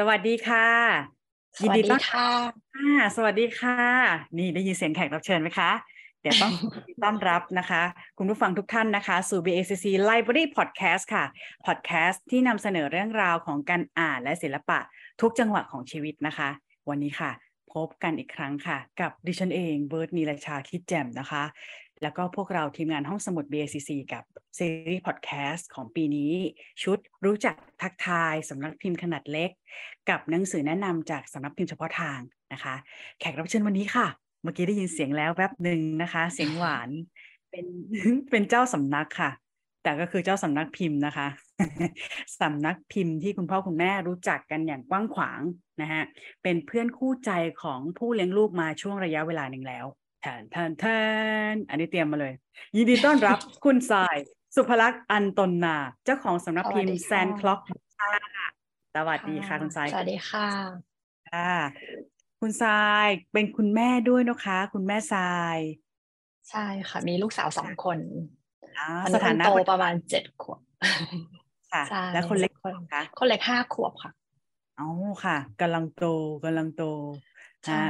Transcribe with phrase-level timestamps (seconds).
[0.00, 0.66] สวัสดีค่ะ
[1.62, 2.30] ยินดีต้อนค่ะ
[3.16, 3.76] สวัสดีค่ะ
[4.38, 5.70] นี่ได้ยินเสียงแขกรับเชิญไหมคะ
[6.22, 6.52] เดี๋ยวต้อง
[7.02, 7.82] ต้อนรับนะคะ
[8.18, 11.24] คุณผู้ฟังทุกท่านนะคะ สู่ BACC Library Podcast ค่ะ
[11.66, 14.78] Podcast ที่นำเสนอเรื่องราวของการอ่านและศิลปะ
[15.20, 16.48] ทุกจังหวะของชีวิตนะคะ
[16.88, 17.30] วันนี้ค่ะ
[17.74, 21.42] พบกันอีกครั้งค่ะ กับดิฉันเองเบิร์ดนีรชาคิดแจ่มนะคะ
[22.02, 24.24] แล้วก็พวกเราทีมงานห้องสมุด BACC กับ
[24.58, 26.32] ซีรีส์พอดแคสต์ของปีนี้
[26.82, 29.50] ชุดรู้จักทักทายสำนักพิมพ์ขนาดเล็ก
[30.10, 32.20] กับหนังสือแนะนำจากสำนักพิมพ์เฉพาะทาง
[32.52, 32.74] นะคะ
[33.18, 34.06] แขกรับเชิญวันนี้ค่ะ
[34.42, 36.88] เมื่อกี้ได้ยินเสียงแล้วแวบหนึ่งนะคะ เสียงหวาน
[37.50, 37.66] เป็น
[38.30, 39.30] เป็นเจ้าสำนักค่ะ
[39.82, 41.28] แต่ก็คือเจ้าสำนักพิมพ์นะคะ
[42.40, 45.40] สำนักพิมพ์ที่คุณพ่อคุณแม่รู้จักกันอย่างกว้างขวาง
[45.82, 46.02] นะฮะ
[46.42, 47.30] เป็นเพื่อนคู่ใจ
[47.62, 49.86] ของผู้เลี้ยงลูกมาช่วงระยะเวลาหนึ่งแล้ว
[50.20, 50.84] แทนแทนแท
[51.52, 52.34] นอันนี้เตรียมมาเลย
[52.76, 54.16] ยินดีต้อนรับคุณทราย
[54.54, 57.60] สุภลักษณ์อันตนนา เจ้าของสำนักพิมพ์แซนคล็อก
[58.00, 58.12] ค่ะ
[58.94, 60.48] สวัสดีค่ะคุณทราย สวัสดีค่ะ
[61.32, 61.54] ค่ะ
[62.40, 65.56] คุณทรายเป็นคุณแม่ด้วยนะคะ คุณแม่ทราย
[66.50, 67.98] ใช่ค่ะ มีลูกสาวสองคน
[69.14, 70.60] สถานะโตประมาณเจ็ดขวบ
[71.72, 74.10] ค่ะ แล้วคนเล็กคนคะคนเล็กห้าขวบค่ะ
[74.78, 74.88] อ๋อ
[75.24, 76.04] ค่ะกำลังโต
[76.44, 76.84] กำลังโต
[77.66, 77.82] ใช่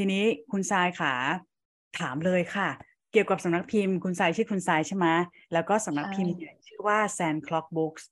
[0.00, 1.12] ทีนี้คุณทรายค่ะ
[1.98, 2.68] ถามเลยค่ะ
[3.12, 5.06] เกี่ยวกับสำนักพิมพ์ คุณทรายชื่อคุณทรายใช่ไหม
[5.52, 6.32] แล้วก็สำนักพิมพ์
[6.66, 8.02] ชื่อว่า Sand Clock Books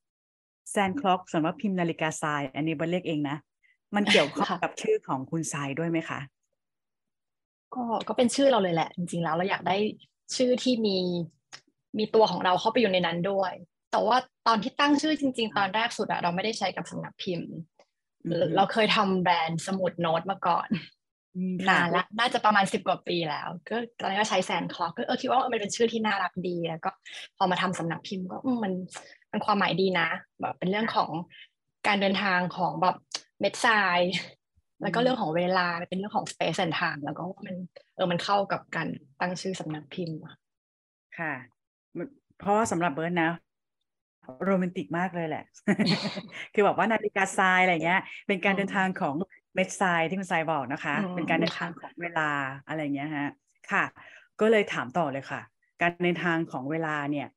[0.75, 3.37] Sand Clock สำนักพิมพ์นาฬิกาทราย อันนี้บันเรียกเองนะ
[3.95, 6.21] มันเกี่ยวข้องกับชื่อของคุณทรายด้วยไหมคะ
[7.75, 9.77] ก็ก็เป็นชื่อเราเลยแหละ จริงๆแล้วเราอยากได้
[10.37, 10.99] ชื่อที่มี
[11.99, 13.53] มีตัวของเราเข้าไปอยู่ในนั้นด้วย
[13.93, 17.51] แต่ว่าตอนที่ตั้งชื่อจริง ๆ ตอนแรกสุดอะเราไม่ได้ใช้กับสำนักพิมพ์
[18.57, 20.69] เราเคยทำแบรนด์สมุดโน้ตมาก่อน
[21.69, 26.91] นานละน่าจะประมาณสิบกว่าปีแล้ว ก็ตอนนี้ก็ใช้แซนคลอกก็เออคิดว่ามันเป็นชื่อที่น่ารักดีแล้วก็
[27.37, 28.73] พอมาทำสำนักพิมพ์ก็มัน
[29.31, 30.09] มันความหมายดีนะ
[30.41, 31.11] แบบเป็นเรื่องของ
[31.87, 32.97] การเดินทางของแบบ
[33.41, 33.99] เม็ดทราย
[34.83, 37.57] แล้วก็เรื่องของเวลาเป็นเรื่องของ space and time แล้วก็มัน
[37.95, 38.89] เออมันเข้ากับการ
[39.21, 40.19] ตั้งชื่อสำนักพิมพ์
[41.19, 41.33] ค่ะ
[42.39, 43.31] เพราะสำหรับเบิร์ดนะ
[44.45, 45.45] โรแมนติกมากเลยแหละ
[46.55, 49.15] คือแบบว่านาฬิกาทรายอะไรเงี้ย เป็นการเดินทางของ
[49.57, 52.31] เม็ดทรายที่คุณทรายบอกนะคะ เป็นการเดินทางของเวลา
[52.69, 53.29] อะไรเงี้ยฮะ
[53.71, 53.85] ค่ะ
[54.41, 55.41] ก็เลยถามต่อเลยค่ะ
[55.83, 57.29] การเดินทางของเวลาเนี่ย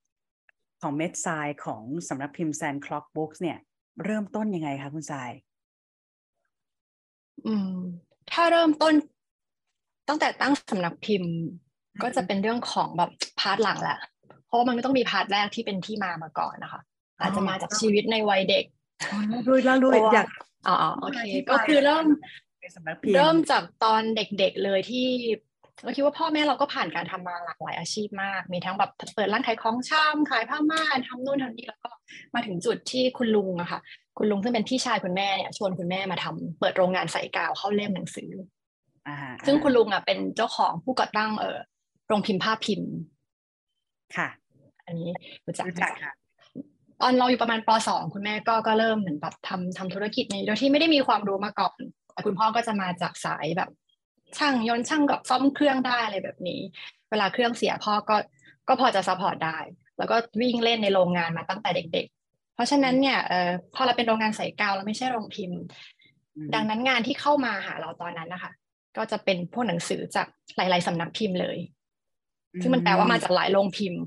[0.81, 3.57] ของเม็ดทรายของสำนักพิมพ์แซนคล็อกบุ๊กเนี่ย
[4.03, 5.31] เริ่มต้นยังไงคะคุณทราย
[7.47, 7.73] อืม
[8.31, 8.93] ถ้าเริ่มต้น
[10.07, 11.33] ตั้งแต่ตั้งสำนักพิมพ์
[12.01, 13.97] ก็จะเป็นเรื่องของแบบpart หลังแหละ
[14.45, 16.81] เพราะว่ามันก็ต้องมี part แรกที่เป็นที่มามาก่อนนะคะ
[17.19, 18.65] อาจจะมาจากชีวิตในวัยเด็ก
[19.47, 20.27] ด้วยแล้วด้วยอยาก
[20.67, 22.05] อ๋อโอเค ก็คือเริ่ม
[23.15, 25.07] เริ่มจากตอนเด็กๆเลยที่
[25.83, 31.89] เราคิดว่าพ่อแม่เราก็ผ่านการทำมาหลากหลายอาชีพมาก มีทั้งแบบเปิดร้านขายของชำขายผ้าม่านทำนู่นทำนี่แล้วก็
[32.33, 33.79] มาถึงจุดที่คุณลุงอะค่ะ
[34.17, 38.31] คุณลุงซึ่งเป็นพี่ชายคุณแม่เนี่ยชวนคุณแม่มาทำเปิดโรงงานใส่กาวเข้าเล่มหนังสือ
[39.45, 41.57] ซึ่งคุณลุงอะเป็นเจ้าของผู้ก่อตั้งเออ
[42.07, 42.91] โรงพิมพ์ภาพพิมพ์
[44.15, 44.27] ค่ะ
[44.85, 45.09] อันนี้
[45.45, 46.11] รู้จักค่ะ
[47.01, 51.79] ตอนเราอยู่ประมาณป .2 คุณแม่ก็ก็เริ่มเหมือนแบบทำทำธุรกิจนี้โดยที่ไม่ได้มีความรู้มาก่อน
[52.11, 53.69] แต่คุณพ่อก็จะมาจากสายแบบ
[54.37, 56.59] ช่างยนต์ช่างกับซ่อมเครื่องได้อะไรแบบนี้
[57.09, 58.15] เวลาเครื่องเสียพ่อก็
[58.67, 59.57] ก็พอจะ support ได้
[59.97, 65.59] แล้วก็วิ่งเล่นในโรงงานมาตั้งแต่เด็ก ๆ เพราะฉะนั้นเนี่ยเออพอเราเป็นโรงงานใส่กาวเราไม่ใช่โรงพิมพ์
[66.53, 68.51] ดังนั้นงานที่เข้ามาหาเราตอนนั้นนะคะ
[68.97, 70.27] ก็จะเป็นพวกหนังสือจาก
[70.57, 71.57] หลาย ๆสำนักพิมพ์เลย
[72.61, 74.01] ซึ่งมันแปลว่ามาจากหลายโรงพิมพ์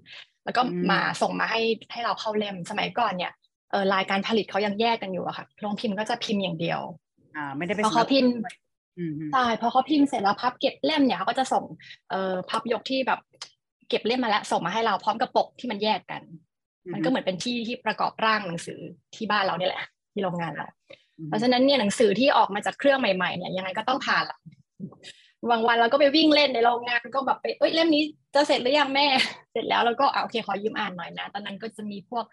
[0.45, 1.61] แล้วก็มาส่งมาให้
[1.93, 3.33] ให้เราเข้าเล่มสมัยก่อนเนี่ย
[3.71, 6.81] เออลายการผลิตเขายังแยกกันอยู่อะค่ะโรงพิมพ์ก็จะพิมพ์อย่างเดียว
[7.37, 8.33] อ่า ไม่ได้ไปพอเขาพิมพ์
[9.33, 11.65] ใช่พอเขาพิมพ์เสร็จแล้วพับเก็บเล่มเนี่ยเขาก็จะส่ง
[12.11, 13.21] เอ่อพับยกที่แบบ
[13.89, 16.23] เก็บเล่มมาแล้วส่งมาให้เราพร้อมกับปกที่มันแยกกัน
[16.93, 18.81] มันก็เหมือนเป็นที่ที่ประกอบร่างหนังสือ
[19.15, 19.83] ที่บ้านเราเนี่ยแหละ
[20.13, 20.67] ที่โรงงานเรา
[21.29, 24.25] เพราะฉะนั้นเนี่ยหนังสือที่ออกมาจากเครื่องใหม่ๆเนี่ยยังไงก็ต้องผ่าน
[25.51, 28.03] บางวันเราก็ไปวิ่งเล่นในโรงงานก็แบบไปเอ้ยเล่มนี้
[28.35, 29.07] จะเสร็จหรือยังแม่
[29.53, 32.25] เสร็จแล้วแล้วก็โอเคขอยืมอ่านหน่อยนะ ตอนนั้นก็จะมีพวก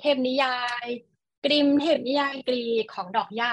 [0.00, 0.86] เทพนิยาย
[1.44, 2.62] กริมเทพนิยายกรี
[2.94, 3.52] ของดอกย่า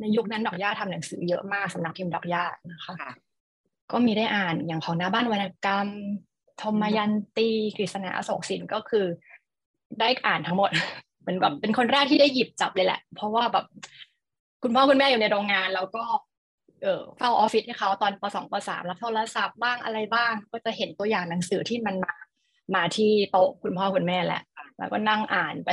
[0.00, 2.94] ในยุคนั้นดอกย่าทำหนังสือเยอะมากสำนักพิมพ์ดอกย่านะคะ
[3.92, 5.88] ก็มีได้อ่านอย่างของหน้าบ้านวรรณกรรม
[6.62, 9.06] ธมยันตีกฤษณาอโศกสินก็คือ
[10.00, 10.70] ได้อ่านทั้งหมด
[11.20, 13.64] เหมือนแบบเป็นคนแรกที่ได้หยิบจับเลยแหละ เพราะว่าแบบ
[14.62, 16.04] คุณพ่อคุณแม่อยู่ในโรงงาน แล้วก็
[16.84, 22.12] เออเฝ้าออฟฟิศให้เขาตอนปสองปสามรับโทรศัพท์บ้างอะไรบ้าง ก็จะเห็นตัวอย่างหนังสือที่มันมา
[22.74, 24.42] มาที่โต๊ะคุณพ่อคุณแม่แหละ
[24.78, 25.68] แล้วก็นั่งอ่านไป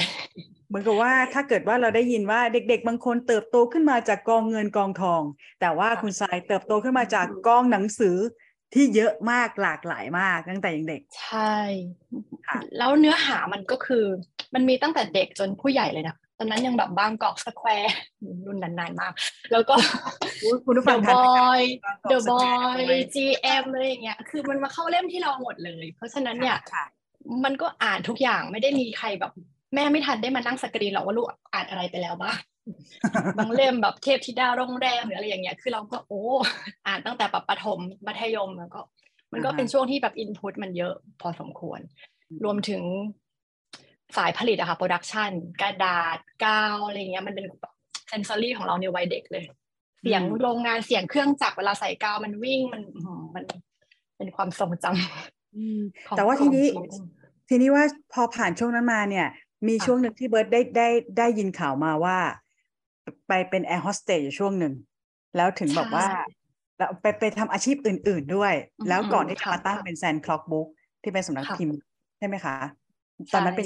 [0.68, 5.22] เหมือนกับว่าถ้าเกิดว่าเราได้ยินว่าเด็ก ๆ บางคนเติบโตขึ้นมาจากกองเงินกองทอง
[5.62, 8.18] แต่ว่าคุณทรายเติบโตขึ้นมาจากกองหนังสือ
[8.74, 11.56] ที่เยอะมากหลากหลายมากตั้งแต่ยังเด็ก ใช่
[12.78, 14.06] แล้วเนื้อหามันก็คือ
[14.54, 17.96] มันมีตั้งแต่เด็กจนผู้ใหญ่เลยนะ อนนั้นยังแบบบางกอกสแควร์
[18.46, 19.14] รุ่นนานๆมาก
[19.52, 19.76] แล้วก็
[20.66, 21.62] คุณผู้ฟัง The Boy
[22.12, 26.58] The Boy GM อะไรอย่างเงี้ยคือมันมาเข้าเล่มที่เราหมดเลย เพราะฉะนั้นเนี่ย
[27.44, 29.32] มันก็อ่านทุกอย่างไม่ได้มีใครแบบ
[29.76, 32.38] แม่ไม่ทันได้มานั่งสกรีนหรอกว่าลูกอ่านอะไรไปแล้วบ้าง
[33.38, 36.22] บางเล่มแบบเทพธิดาโรงแรมหรืออะไรอย่างเงี้ยคือเราก็โอ้
[36.88, 38.82] อ่านตั้งแต่ปประถมมัธยมแล้วก็
[39.32, 41.80] มันก็เป็นช่วงที่แบบ input มันเยอะพอสมควร
[42.44, 42.82] รวมถึง
[44.18, 47.46] สายผลิตอะค่ะ production กระดาษกาวอะไรเงี้ยมันเป็น
[48.08, 49.44] sensory ของเราในวัยเด็กเลย
[50.02, 52.84] เสียงโรงงานเสียงเครื่องจักรเวลาใส่กาวมันวิ่งมัน
[53.36, 53.44] มัน
[54.18, 56.66] เป็นความทรงจำแต่ว่าทีนี้
[57.50, 59.28] ทีนี้ว่าพอผ่านช่วงนั้นมาเนี่ย
[59.68, 60.88] มีช่วงหนึ่งที่เบิร์ดได้ได้
[61.18, 62.18] ได้ยินข่าวมาว่า
[63.28, 64.74] ไปเป็นแอร์โฮสเตสอยู่ช่วงหนึ่ง
[65.36, 66.08] แล้วถึงบอกว่า
[66.78, 68.54] แล้วไปไปทำอาชีพอื่น ๆด้วย
[68.88, 70.68] แล้วก่อนที่จะมาตั้งเป็น Sandclock Books
[71.04, 71.76] ที่เป็นสำนักพิมพ์
[72.18, 72.56] ใช่ไหมคะ
[73.34, 73.66] ตอนนั้นเป็น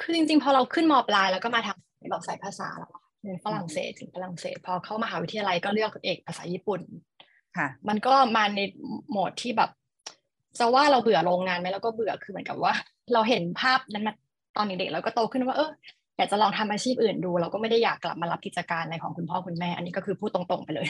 [0.00, 2.90] คือจริงๆ พอเราขึ้นมปลายแล้วก็มาทำแบบสายภาษาแล้ว
[3.22, 6.80] เรียนฝรั่งเศสถึงฝรั่งเศส พอเข้ามหาวิทยาลัยก็เลือกเอกภาษาญี่ปุ่น
[7.56, 8.60] ค่ะ มันก็มาใน
[9.10, 9.70] โหมดที่แบบ
[10.58, 12.72] จะว่าเราเบื่อโรงงานไหมแล้วก็เบื่อคือเหมือนกับว่า
[13.12, 14.14] เราเห็นภาพนั้นมา
[14.56, 15.70] ตอนเด็กๆแล้วก็โตขึ้นว่าเออ
[16.16, 20.88] อยากจะลองทำอาชีพอื่นดู เราก็ไม่ได้อยากกลับมารับกิจการอะไรของคุณพ่อคุณแม่ อันนี้ก็คือพูดตรงๆไปเลย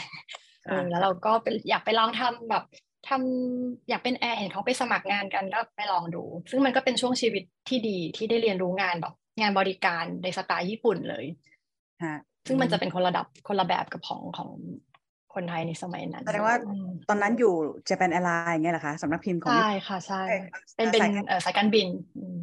[0.65, 1.33] เออแล้วเราก็
[1.71, 2.65] อยากไปลองทำแบบ
[3.09, 11.25] ทำอยากเป็นแอร์เห็นเขาไปสมัครงานกันก็ไปลองดู ซึ่งมันก็เป็นช่วงชีวิตที่ดีที่ได้เรียนรู้งานแบบงานบริการในสไตล์ญี่ปุ่นเลย
[12.47, 14.51] ซึ่งมันจะเป็นคนระดับคนละแบบกับของของ
[15.35, 16.57] คนไทยในสมัยนั้นแสดงว่า
[17.09, 17.55] ตอนนั้นอยู่
[17.89, 20.23] จะเป็นอะไรอย่างเงี้ยเหรอคะสำนักพิมพ์ของใช่ค่ะใช่
[20.77, 21.03] เป็นเป็น
[21.45, 21.89] สายการบิน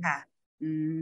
[0.05, 0.17] ค่ะ
[0.63, 1.01] อืม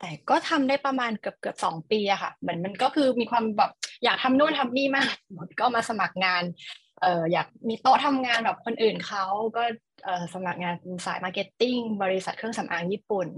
[0.00, 3.70] แต่ก็ทำได้ประมาณเกือบเกือบสองปีอะค่ะ เหมือนมันก็คือมีความแบบ
[4.04, 6.42] อยากทำโน่นทำนี่มากหมดก็มาสมัครงาน
[7.02, 9.24] เอออยากมีโต๊ะทำงานแบบคนอื่นเขา
[9.56, 9.62] ก็
[10.04, 10.74] เออสมัครงาน
[11.06, 13.28] สาย marketing บริษัทเครื่องสำอางญี่ปุ่น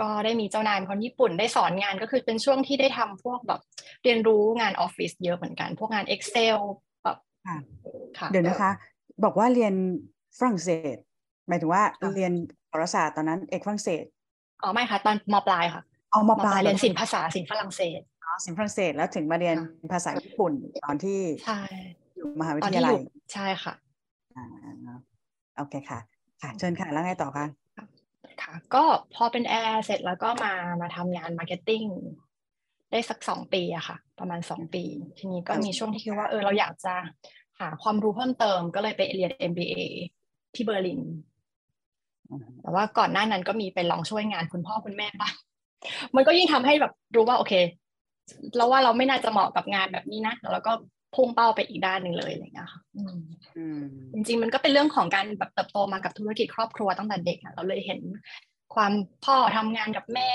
[0.00, 3.60] ก็ได้มีเจ้านายเป็นคนญี่ปุ่นได้สอนงานก็คือเป็นช่วงที่ได้ทำพวกแบบ
[4.02, 6.58] เรียนรู้งานออฟฟิศเยอะเหมือนกัน พวกงาน Excel
[7.02, 7.18] แบบ
[8.32, 8.72] เดี๋ยวนะคะ
[9.24, 9.74] บอกว่าเรียน
[10.38, 10.96] ฝรั่งเศส
[11.48, 11.82] หมายถึงว่า
[12.14, 12.32] เรียน
[12.72, 14.04] ภาษาตอนนั้นเอกฝรั่งเศส
[14.62, 19.56] อ๋อไม่ค่ะ ตอนมปลายค่ะเอามปลายเรียนศิลป์ภาษาศิลป์ฝรั่งเศสอ๋อศิลป์ฝรั่งเศสแล้วถึงมาเรียน
[19.92, 20.52] ภาษาญี่ปุ่น
[20.84, 21.60] ตอนที่ใช่
[22.18, 23.00] อยู่มหาวิทยาลัย
[23.32, 23.74] ใช่ค่ะ
[24.36, 24.46] อ่า
[25.56, 26.00] โอเคค่ะ
[26.42, 27.46] ค่ะเชิญค่ะแล้วไงต่อคะ
[28.42, 28.84] ค่ะ ก็
[29.14, 31.82] พอเป็นแอร์เสร็จแล้วก็มามาทำงาน marketing
[32.90, 34.84] ได้สักสองปีอะค่ะ ประมาณสองปี
[35.18, 36.94] ทีนี้ก็มีช่วงที่คิดว่าเออเราอยากจะ
[37.60, 39.74] หาความรู้เพิ่มเติมก็เลยไปเรียน MBA
[40.54, 41.00] ที่เบอร์ลิน
[42.62, 45.34] แต่ว่าก่อนหน้านั้นก็มีไปลองช่วยงานคุณพ่อคุณแม่บ้าง
[46.14, 47.54] มันก็ยิ่งทำให้แบบรู้ว่าโอเค
[48.56, 50.72] เราว่าเราไม่น่าจะเหมาะกับงานแบบนี้นะแล้วก็
[51.14, 52.80] พุ่งเป้าไปอีกด้านหนึ่งเลยอะไรเงี้ยค่ะ
[54.12, 58.00] จริงๆมันก็เป็นเรื่องของการแบบเติบโตมากับธุรกิจครอบครัวตั้งแต่เด็กเราเลยเห็น
[58.74, 58.92] ความ
[59.24, 60.30] พ่อทำงานกับแม่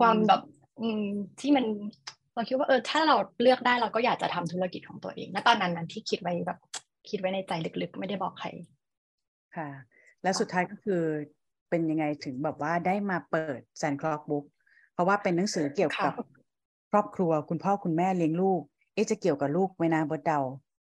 [0.00, 0.40] ความแบบ
[0.80, 1.04] อืม
[1.40, 1.64] ที่มัน
[2.34, 6.58] เราคิดว่าเออถ้าเราเลือกได้เราก็อยากจะทำธุรกิจของตัวเองณตอนนั้นนั้นที่คิดไว้แบบ
[7.10, 7.52] คิดไว้ในใจ
[7.82, 8.48] ลึกๆ ไม่ได้บอกใคร
[9.56, 9.68] ค่ะ
[10.22, 11.02] และสุดท้ายก็คือ
[11.70, 14.44] เป็นยังไงถึงแบบว่าได้มาเปิดแซนคลอกบุ๊ก
[14.92, 16.12] เพราะว่าเป็นหนังสือเกี่ยวกับ
[16.90, 18.62] ครอบครัวคุณพ่อคุณแม่เลี้ยงลูก
[18.94, 20.40] เอ๊จะเกี่ยวกับลูกไหมนะบดเดา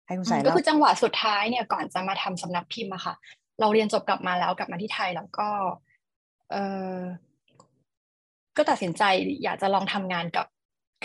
[0.07, 3.14] ให้คุณสายก็คือจังหวะสุดท้ายเนี่ยก่อนจะมาทำสำนักพิมพ์อะค่ะ
[3.61, 5.49] เราเรียนจบกลับมาแล้วกลับมาที่ไทยแล้วก็
[6.52, 6.57] เอ
[6.92, 6.97] อ
[8.57, 9.02] ก็ตัดสินใจ
[9.42, 10.47] อยากจะลองทำงานกับ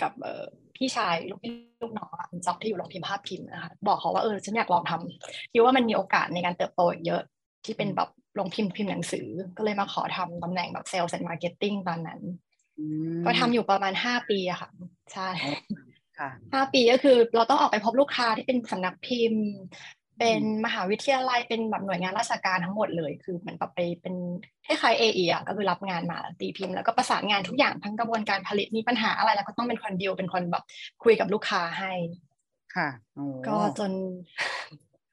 [0.02, 0.44] กับเออ
[0.76, 7.22] พี่ชายลูกพี่ลูกน้องคุณจ็อกที่อยู่โรงพิมพ์ภาพพิมพ์นะคะบอกเขาว่าเออฉันอยากลองทำคิดว่ามันมีโอกาสในการเติบโตเยอะ
[7.64, 9.26] ที่เป็นแบบโรงพิมพ์พิมพ์หนังสือ
[9.56, 12.20] ก็เลยมาขอทำตำแหน่งแบบ sales and marketing ตอนนั้น
[13.24, 14.70] ก็ทำอยู่ประมาณห้าปีอะค่ะ
[15.12, 15.28] ใช่
[16.52, 19.46] ห้าปีก็คือเราต้องออกไปพบลูกค้าที่เป็นสำนักพิมพ์
[20.18, 24.14] เป็นมหาวิทยาลัยเป็นแบบหน่วยงานราชการทั้งหมดเลย คือเหมือนแบบไปเป็น
[24.66, 30.64] คล้ายๆเอเอะก็คือรับงานมาตีพิมพ์ แล้วก็ประสานงานทุกอย่างทั้งกระบวนการผลิตมีปัญหาอะไรแล้วก็ต้องเป็นคนเดียวเป็นคนแบบ
[31.04, 31.92] คุยกับลูกค้าให้
[32.76, 32.88] ค่ะ
[33.46, 33.92] ก็จน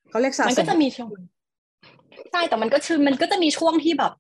[0.09, 1.09] เขาเรียกสะสมมันก็จะมีช่วง
[2.31, 4.13] ใช่แต่มันก็คือมันก็จะมีช่วงที่แบบ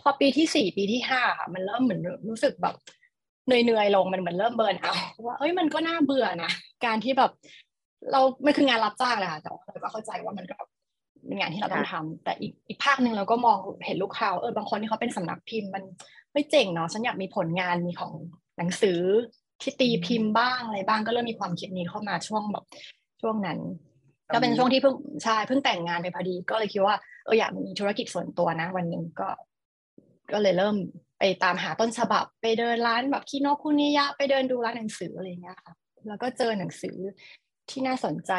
[0.00, 2.74] พอปีที่สี่ปีที่ห้าค่ะมันเริ่มเหมือนรู้สึกแบบ
[3.46, 4.94] เหนื่อยๆลงมันเหมือนเริ่มเบิร์นเอา
[5.26, 6.50] ว่าเอ้ยมันก็น่าเบื่อนะ
[6.84, 7.30] การที่แบบ
[8.12, 10.56] เราไม่คืองานรับจ้างแหละค่ะแต่เราก็เข้าใจว่ามันก็
[11.26, 15.84] เป็นงานที่เราต้องทำแต่อีกอีกภาคหนึ่งเราก็มองเห็นลูกค้าเออบางคนที่เขาเป็นสำนักพิมพ์มัน
[16.32, 18.12] ไม่เจ๋งเนาะฉันอยากมีผลงานมีของ
[18.58, 19.00] หนังสือ
[19.62, 22.64] ที่ตีพิมพ์บ้างอะไรบ้างก็เริ่มมีความคิดนี้เข้ามาช่วงแบบ
[23.20, 23.58] ช่วงนั้น
[24.34, 24.94] ก็เป็นช่วงที่เพิ่ง
[25.24, 26.94] ใช่เพิ่งแต่งงานไปพอดี ก็เลยคิดว่า
[27.24, 29.28] เอออยากมีธุรกิจส่วนตัวนะ วันหนึ่งก็
[30.32, 30.76] ก็เลยเริ่ม
[31.20, 35.74] ไปตามหาต้นฉบับไปเดินร้านแบบคีโนคุนิยะไปเดินดูร้านหนังสืออะไรเงี้ยค่ะ
[36.08, 36.96] แล้วก็เจอหนังสือ
[37.70, 38.32] ที่น่าสนใจ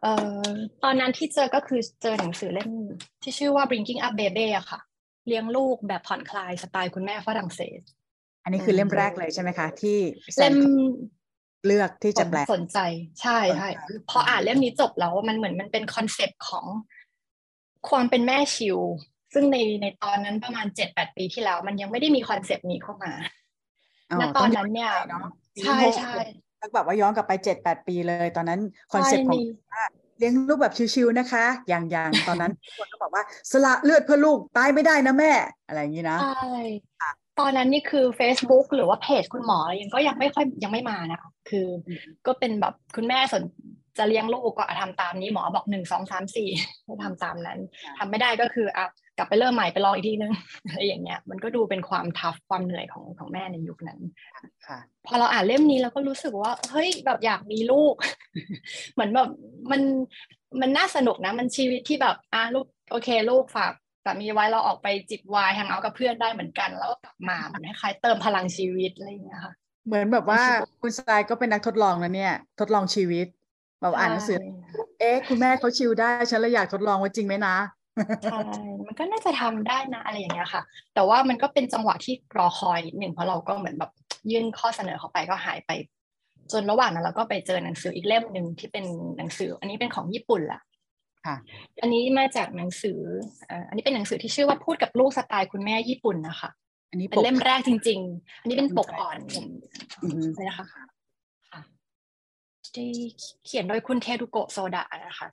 [0.00, 0.50] เอ่อ
[0.84, 2.70] ตอนนั้นที่เจอก็คือเจอหนังสือเล่ม
[3.22, 4.80] ที่ชื่อว่า Bringing Up Baby อะค่ะ
[5.26, 7.80] เลี้ยงลูกแบบผ่อนคลายสไตล์คุณแม่ฝรั่งเศส
[8.44, 9.98] อันนี้คือเล่มแรกเลยใช่ไหมคะ ที่
[10.40, 10.56] เล่ม
[11.66, 12.78] เลือกที่จะแปลสนใจ
[13.20, 13.68] ใช่ใช่
[14.10, 16.66] พออ่านเล่มนี้จบแล้วมันเหมือนมันเป็น concept ของ
[17.88, 18.78] ความเป็นแม่ chill
[19.34, 23.12] ซึ่งในในตอนนั้นประมาณเจ็ดแปดปีที่แล้ว มันยังไม่ได้มี concept นี้เข้ามา
[24.20, 24.92] ณตอนนั้นเนี่ย
[25.62, 26.14] ใช่ใช่
[26.74, 28.60] แบบว่าย้อนกลับไปเจ็ดแปดปีเลย ตอนนั้น
[28.92, 29.40] คอนเซปต์ของ
[30.18, 35.32] เลี้ยงลูกแบบชิวๆนะคะ อย่างอย่างตอนนั้นคนก็บอกว่าสละเลือดเพื่อลูกตายไม่ได้นะแม่
[35.66, 36.56] อะไรอย่างนี้นะ ใช่
[37.38, 41.66] ตอนนั้นนี่คือ Facebook หรือว่าเพจคุณหมอยังก็ยังไม่ค่อยยังไม่มานะคะคือ
[42.26, 43.42] ก็เป็นแบบคุณแม่สน
[43.98, 46.48] จะเลี้ยงลูกก็ทำตามนี้หมอบอกหนึ่งสองสามสี่
[46.84, 47.58] ให้ทำตามนั้น
[47.98, 48.86] ทำไม่ได้ก็คืออะ
[49.18, 50.32] กลับไปเริ่มใหม่ไปลองอีกทีนึง
[50.68, 54.00] อะไรอย่างเงี้ยมันก็ดูเป็นความทัฟความเหนื่อยของของแม่ในยุคนั้น
[55.06, 57.94] พอเราอ่านเล่มนี้เราก็รู้สึกว่าเฮ้ยแบบอยากมีลูก
[58.92, 59.28] เหมือนแบบ
[59.70, 59.80] มัน
[60.60, 63.72] มันน่าสนุกนะ มันชีวิตที่แบบอะลูกโอเค ลูกฝาก
[64.04, 69.54] สามีไว้เราออกไปจิบวายแฮงเอากับเพื่อนได้เหมือนกัน แล้วก็กลับมาเหมือนคล้ายเติมพลังชีวิตอะไรอย่างเงี้ยค่ะ
[69.86, 70.42] เหมือนแบบว่า
[70.82, 73.26] คุณสไตล์ก็เป็นนักทดลองนะเนี่ย ทดลองชีวิต
[73.80, 74.38] แบบอ่านหนังสือ
[75.00, 77.56] เอ๊ะ คุณแม่เขาชิลได้ ฉันเลยอยากทดลองว่าจริงไหมนะ
[78.24, 78.40] ใช่
[78.86, 80.62] มันก็น่าจะทำได้นะอะไรอย่างเงี้ยค่ะ
[80.94, 83.90] แต่ว่ามันก็เป็นจังหวะที่รอคอยนิดหนึ่งเพราะเราก็เหมือนแบบ
[84.30, 85.70] ยื่นข้อเสนอเข้าไปก็หายไป
[86.52, 88.84] จนระหว่างนั้นเราก็ไปเจอหนังสืออีกเล่มหนึ่งที่เป็น
[89.18, 90.60] หนังสือ อันนี้เป็นของญี่ปุ่นแหละ
[91.26, 91.36] ค่ะ
[91.82, 93.00] อันนี้มาจากหนังสือ
[93.68, 96.50] อันนี้เป็นหนังสือที่ชื่อว่าพูดกับลูกสไตล์คุณแม่ญี่ปุ่นนะคะ
[96.90, 99.18] อันนี้เป็นเล่มแรกจริง ๆ อันนี้เป็นปกอ่อน
[100.34, 101.62] เลยนะคะค่ะ
[102.74, 102.90] ที่
[103.46, 105.28] เขียนโดยคุณเทรุโกะโซดะนะคะ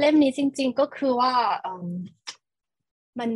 [0.00, 1.32] เล่มนี้จริง ๆก็คือว่า
[3.18, 3.30] มัน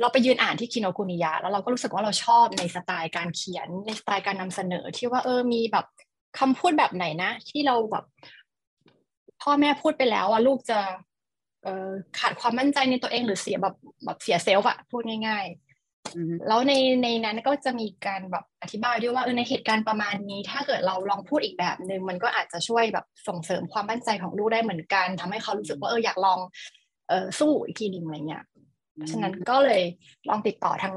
[0.00, 5.86] เราไปยืนอ่านที่คินโนคุนิยะแล้วเราก็รู้สึกว่าเราชอบในสไตล์การเขียนในสไตล์การนำเสนอที่ว่าเออมีแบบ
[6.38, 8.04] คำพูดแบบไหนนะ ที่เราแบบ
[9.42, 10.78] พ่อแม่พูดไปแล้วว่าลูกจะ
[11.62, 15.44] เออขาดความมั่นใจในตัวเองหรือเสียแบบแบบเสียเซลฟ์อะพูดง่าย
[16.48, 26.38] แล้วในในนั้นก็จะมีการแบบอธิบายด้วยว่าเออในเหตุการณ์ประมาณนี้ ถ้าเกิดเราลองพูดอีกแบบหนึ่งมันก็อาจจะช่วยแบบส่งเสริมความมั่นใจของลูกได้เหมือนกันทำให้เขารู้สึกว่าเอออยากลอง
[27.08, 28.44] เออสู้อีกทีหนึ่งอะไรเงี้ย
[29.10, 29.82] ฉะนั้นก็เลย
[30.28, 30.94] ลองติดต่อทาง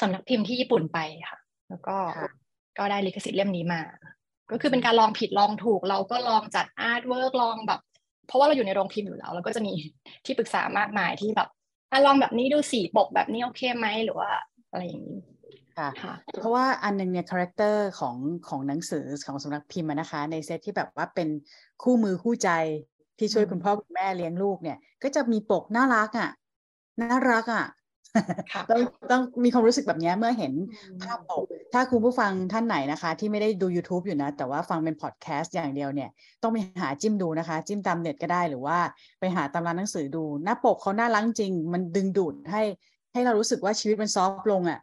[0.00, 0.98] สำนักพิมพ์ที่ญี่ปุ่นไป
[1.30, 1.38] ค่ะ
[1.68, 1.96] แล้วก็
[2.78, 3.80] ก็ได้ลิขสิทธิ์เล่มนี้มา
[4.50, 7.80] ก็คือเป็นการลองผิดลองถูก เราก็ลองจัด artwork ลองแบบ
[8.26, 9.72] เพราะว่าเราอยู่ในโรงพิมพ์อยู่แล้วเราก็จะมี
[10.24, 11.48] ที่ปรึกษามากมายที่แบบ
[11.90, 14.30] อลองแบบนี้ดูสีปกแบบนี้โอเคไหมหรือว่า
[14.70, 15.18] อะไรอย่างนี้
[15.78, 18.16] ค่ะเพราะว่าอันนึงเนี่ย character ของ
[18.48, 21.28] ของหนังสือของสำนักพิมพ์นะคะ ในเซตที่แบบว่าเป็น
[21.82, 22.50] คู่มือคู่ใจ
[23.18, 26.30] ที่ช่วยคุณพ่อคุณแม่เลี้ยงลูกเนี่ย ก็จะมีปกน่ารักอะ
[27.02, 27.64] น่ารักอะ
[28.70, 30.52] ต้องต้องมีความรู้สึกแบบนี้เมื่อเห็น
[31.02, 36.10] ภาพปกถ้าคุณผู้ฟังท่านไหนนะคะ ที่ไม่ได้ดู YouTube อยู่นะ แต่ว่าฟังเป็นพอดแคสต์อย่างเดียวเนี่ย
[36.42, 38.78] ต้องไปหาจิ้มดูนะคะ จิ้มตามเน็ตก็ได้หรือว่า
[39.20, 42.62] ไปหาตำราหนังสือดู หน้าปกเขาน่ารักจริง มันดึงดูดให้
[43.12, 44.80] ให้เรารู้สึกว่าชีวิตมันซอฟลงอะ่ะ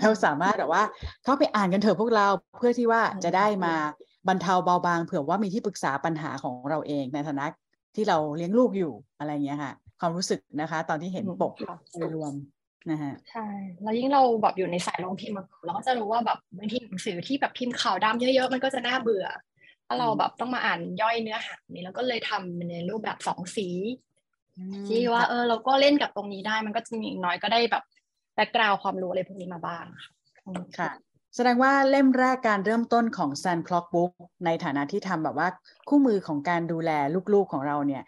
[0.00, 0.82] เราสามารถแบบว่า
[1.24, 2.26] เข้าไปอ่านกันเถอะพวกเรา
[2.58, 3.74] เพื่อที่ว่าจะได้มา
[4.28, 7.46] บรรเทาเบาบางเผื่อว่ามีที่ปรึกษาปัญหาของเราเองในฐานะ
[7.94, 11.52] ที่เราเลี้ยงลูกอยู่อะไรเงี้ยค่ะ ความรู้สึกนะคะ ตอนที่เห็นปก
[11.98, 12.32] โดยรวม
[12.90, 13.46] นะฮะใช่
[13.82, 19.26] แล้วยิ่งเราแบบอยู่ในสายลงพิมพ์เราก็จะรู้ว่าแบบบางทีหนังสือที่แบบพิมพ์ข่าวดำเยอะๆมันก็จะน่าเบื่อ
[19.86, 23.68] ถ้าเราแบบต้องมาอ่านย่อยเนื้อหานี้แล้วก็เลยทำในรูปแบบสองสี
[24.88, 27.84] ที่ว่าเออเราก็เล่นกับตรงนี้ได้ มันก็จะมีน้อยก็ได้แบบ
[28.34, 29.84] แบ็กกราวความรู้อะไรพวกนี้มาบ้าง
[30.78, 30.90] ค่ะ
[31.34, 34.12] แสดงว่าเล่มแรกการเริ่มต้นของ Sun Clock Book
[34.44, 35.48] ในฐานะที่ทำแบบว่า
[35.88, 36.90] คู่มือของการดูแล
[37.34, 38.02] ลูกๆของเราเนี่ย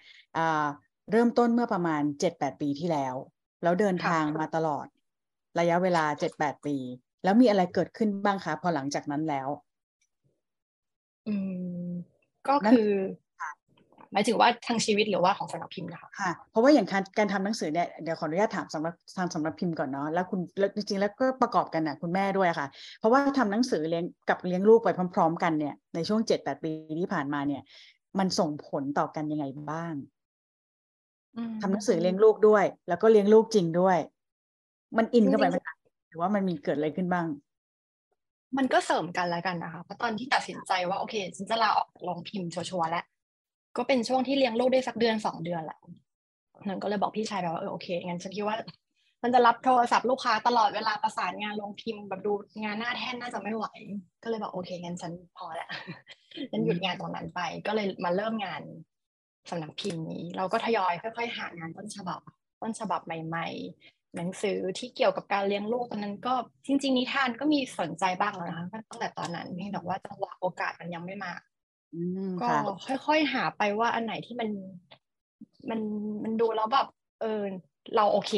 [1.12, 3.14] เริ่มต้นเมื่อประมาณ 7-8 ปีที่แล้ว
[3.62, 4.86] แล้วเดินทางมาตลอด
[5.58, 6.76] ระยะเวลาเจ็ดแปดปี
[7.24, 9.48] แล้วมีอะไรเกิดขึ้นบ้างคะพอหลังจากนั้นแล้ว
[11.28, 11.34] อื
[11.88, 11.90] ม
[12.48, 12.90] ก็คือ
[14.12, 22.66] หมายถึงว่าทางชีวิตหรือว่าของสำนักพิมพ์นะคะค่ะ เพราะว่าอย่างการการทำหนังสือเนี่ยเดี๋ยวขออนุญาตถามสำนักทางสำนักพิมพ์ก่อนเนาะแล้วคุณแล้วจริงๆแล้วก็ประกอบกันนะคุณแม่ด้วยค่ะ
[22.98, 27.62] เพราะว่าทำหนังสือเลี้ยงกับเลี้ยงลูกไปพร้อม ๆ กันเนี่ยในช่วงเจ็ดแปดปีที่ผ่านมาเนี่ย
[28.18, 29.94] มันส่งผลต่อกันยังไงบ้าง
[31.60, 33.98] ทำหนังสือเลี้ยงลูกด้วย แล้วก็เลี้ยงลูกจริงด้วย
[34.96, 35.56] มันอินเข้าไปไหม
[36.08, 37.26] หรือว่ามันมีเกิดอะไรขึ้นบ้าง
[38.56, 43.04] มันก็เสริมกันแล้วกันนะคะเพราะตอนที่ตัดสินใจว่าโอเคฉันจะลาออกลองพิมพ์ชัวร์แล้ว
[43.76, 45.78] ก็เป็นช่วงที่เลี้ยงลูกได้สักเดือนสองเดือนแหละ
[46.66, 48.56] นั่นก็เลยบอกพี่ชายแบบว่าเออโอเคงั้นฉันคิดว่า
[49.22, 52.32] มันจะรับโทรศัพท์ลูกค้าตลอดเวลาประสานงานลงพิมพ์แบบดู
[52.62, 53.66] งานหน้าแท่นน่าจะไม่ไหว
[54.22, 55.70] ก็เลยบอกโอเคงั้นฉันพอแล้ว
[56.50, 58.62] ฉันหยุดงานตรงนั้นไป ก็เลยมาเริ่มงาน
[59.50, 62.20] สำนักพิมพ์นี้ เราก็ทยอยค่อยๆ หางานต้นฉบับ
[62.60, 63.48] ต้นฉบับใหม่
[63.82, 66.34] ๆ หนังสือที่เกี่ยวกับการเลี้ยงลูกตอนนั้นก็
[66.66, 71.32] จริง ๆ นิทานก็มีสนใจบ้างแล้วนะคะตั้งแต่ตอนนั้นเพียงแต่ว่าจังหวะโอกาสมันยังไม่มา
[72.40, 72.48] ก็
[73.06, 74.48] ค่อยๆหาไปว่าอันไหนที่มัน
[75.70, 75.80] มัน
[76.24, 76.86] มันดูแล้วแบบ
[77.20, 77.42] เออ
[77.96, 78.32] เราโอเค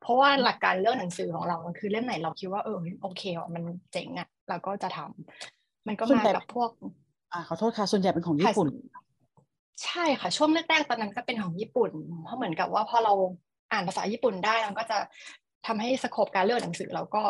[0.00, 6.70] เพราะว่าหลักการเลือกหนังสือของเรามันคือเล่มไหนเราคิดว่าเออโอเคอะมันเจ๋งอะเราก็จะทำมันก็มากับพวก
[7.32, 8.68] อ่าขอโทษค่ะส่วนใหญ่เป็นของญี่ปุ่น
[9.84, 11.90] ใช่ค่ะช่วงแรกๆตอนนั้นก็เป็นของญี่ปุ่น
[12.24, 13.12] เพราะเหมือนกับว่าพอเรา
[13.72, 14.98] อ่านภาษาญี่ปุ่นได้มันก็จะ
[15.66, 17.22] ทำให้สโคปการเลือกหนังสือเราก็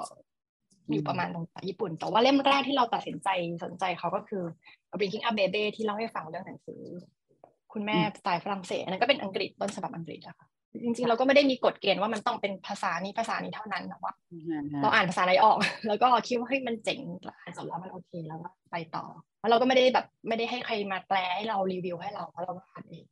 [0.90, 3.28] อยู่ประมาณตรงภาษาญี่ปุ่น แต่ว่าเล่มแรกที่เราตัดสินใจ
[3.64, 4.42] สนใจเขาก็คือ
[4.98, 6.80] Bringing Up Baby ที่เล่าให้ฟังเรื่องหนังสือ
[7.72, 10.46] คุณแม่สไตล์ฝรั่งเศสอันนั้นก็เป็นอังกฤษต้นฉบับอังกฤษอะค่ะ
[10.84, 14.14] จริงๆ เราก็ไม่ได้มีกฎเกณฑ์ว่ามันต้องเป็นภาษานี้ภาษานี้เท่านั้นนะว่า
[14.82, 15.56] เราอ่านภาษาไหนออก
[15.88, 17.00] แล้วก็คิดว่าเฮ้ยมันเจ๋ง
[17.40, 19.04] อ่านจบแล้วมันโอเคแล้วก็ไปต่อ
[19.40, 23.04] แล้วเราก็ไม่ได้แบบไม่ได้ให้ใครมาแปลให้เรารีวิวให้เราเพราะเราอ่านเอง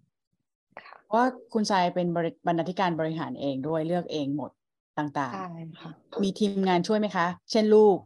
[1.06, 2.06] เพราะว่าคุณชายเป็น
[2.46, 4.50] บรรณาธิการบริหารเองด้วยเลือกเองหมด
[4.98, 5.48] ต่างๆใช่
[5.80, 5.90] ค่ะ
[6.22, 7.98] มีทีมงานช่วยไหมคะ เช่นลูก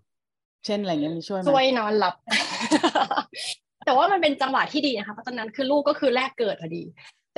[0.66, 2.14] เช่นอะไรเงี้ยมีช่วยไหมช่วยนอนหลับ
[3.86, 6.82] แต่ว่ามันเป็นจังหวะที่ดีนะคะเพราะตอนนั้นคือลูกก็คือแรกเกิดพอดี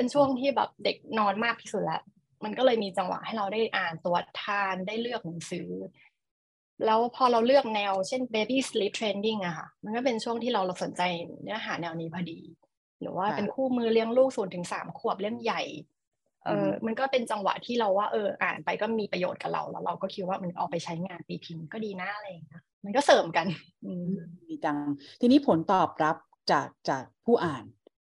[0.01, 2.03] เป็นช่วงที่แบบเด็กนอนมากที่สุดแล้ว
[2.45, 5.69] มันก็เลยมีจังหวะให้เราได้อ่านตัวทานได้เลือกหนังสือ
[6.87, 11.03] แล้วพอเราเลือกแนวเช่น baby sleep training อะค่ะ มันก็เป็นช่วงที่เราเราสนใจ
[11.43, 12.41] เนื้อหาแนวนี้พอดี
[13.01, 15.63] หรือว่าเป็นคู่มือเลี้ยงลูกศูนย์ถึงสามขวบเล่มใหญ่
[16.45, 23.47] เออมันก็เป็นจังหวะที่เราว่าเอออ่านไปก็มีประโยชน์กับเราแล้วเราก็คิดว่ามันออกไปใช้งานตีพิมพ์ก็ดีนะอะไรอย่างเงี้ยมันก็เสริมกัน
[24.49, 24.77] ดีจัง
[25.21, 26.17] ทีนี้ผลตอบรับ
[26.53, 27.65] จากจากผู้อ่าน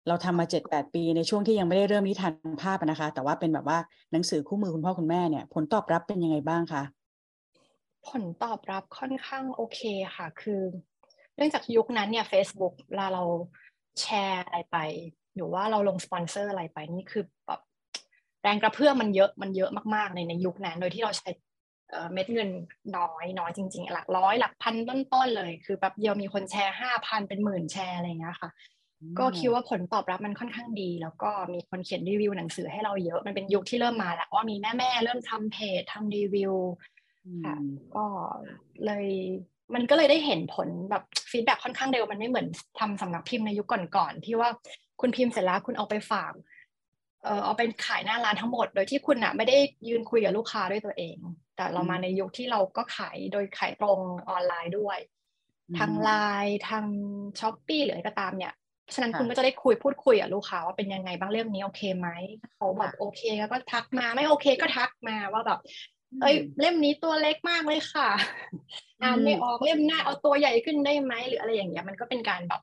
[0.07, 3.77] เราทำมาเจ็ดแปดปีในช่วงที่ยังไม่ได้เริ่มนิทานภาพนะคะ แต่ว่าเป็นแบบว่า
[4.11, 6.83] หนังสือคู่มือคุณพ่อคุณแม่เนี่ย ผลตอบรับเป็นยังไงบ้างคะ
[8.07, 9.79] ผลตอบรับค่อนข้างโอเค
[10.17, 10.61] ค่ะ คือ
[11.35, 13.23] เนื่องจากยุคนั้นเนี่ย Facebook เวลาเรา
[14.01, 14.77] แชร์อะไรไป
[15.35, 17.61] หรือว่าเราลงสปอนเซอร์อะไรไปนี่คือแบบ
[18.41, 21.29] แรงกระเพื่อมมันเยอะมันเยอะมากๆในในยุคนั้น โดยที่เราใช้
[22.13, 22.49] เม็ดเงิน
[22.97, 28.49] น้อยน้อยจริง ๆ หลักร้อยหลักพันต้นๆเลย คือแบบเดียวมีคนแชร์ห้าพันเป็นหมื่นแชร์อะไรเงี้ยค่ะ
[29.19, 36.53] ก็คิดว่าผลตอบรับมันค่อนข้างดี แล้วก็มีคนเขียนรีวิวหนังสือให้เราเยอะ มันเป็นยุคที่เริ่มมาแล้วว่ามีแม่แม่เริ่มทำเพจทำรีวิว
[37.45, 37.55] ค่ะ
[37.95, 38.05] ก็
[38.85, 39.05] เลย
[39.75, 42.47] มันก็เลยได้เห็นผลแบบฟีดแบ็ค่อนข้างเร็วมันไม่เหมือน
[42.79, 44.49] ทำสำนักพิมพ์ในยุคก่อนๆที่ว่า
[45.01, 46.33] คุณพิมพ์เสร็จแล้วคุณเอาไปฝาก
[47.23, 51.17] เออเอาเป็นขายหน้าร้านทั้งหมด โดยที่คุณอะไม่ได้ยืนคุยกับลูกค้าด้วยตัวเอง
[51.55, 53.99] แต่เรามาในยุคที่เราก็ขายโดยขายตรง
[54.29, 54.99] ออนไลน์ด้วย
[55.77, 56.11] ทางไล
[56.45, 56.85] น์ทาง
[57.39, 58.53] ช้อปปี้หรืออะไรก็ตามเนี่ย
[58.93, 62.09] ฉะนั้นคุณก็จะได้คุยพูดคุยกับลูกค้าว่าเป็นยังไงบ้างเรื่องนี้โอเคไหม
[62.53, 65.59] เขาแบบโอเคแล้วก็ทักมาไม่โอเคก็ทักมาว่าแบบ
[66.21, 68.09] เอ้ยเล่มนี้ตัวเล็กมากเลยค่ะ
[69.01, 72.61] อ่านไม่ออกเล่มหน้าเอาตัวใหญ่ขึ้นได้ไหมหรืออะไรอย่างเงี้ยมันก็เป็นการแบบ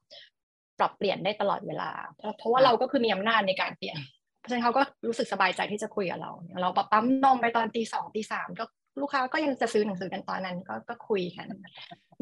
[0.78, 1.90] ปรับเปลี่ยนได้ตลอดเวลา
[2.38, 3.98] เพราะว่าเราก็คือมีอำนาจในการเปลี่ยน
[4.38, 6.30] เพราะฉะนั้นเขาก็รู้สึกสบายใจที่จะคุยกับเรา
[6.60, 8.64] เราปั๊มนมไปตอนตีสองตีสามก็
[9.00, 11.46] ลูกค้าก็ยังจะซื้อหนังสือกันตอนนั้นก็ก็คุยกัน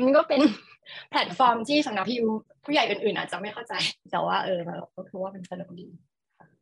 [0.01, 0.41] มันก็เป็น
[1.11, 3.75] แพลตฟอร์มที่สำนักพิมพ์ผู้ใหญ่อื่นๆอาจจะไม่เข้าใจ
[4.11, 5.87] แต่ว่าเออเราก็คือว่าเป็นสนุกดี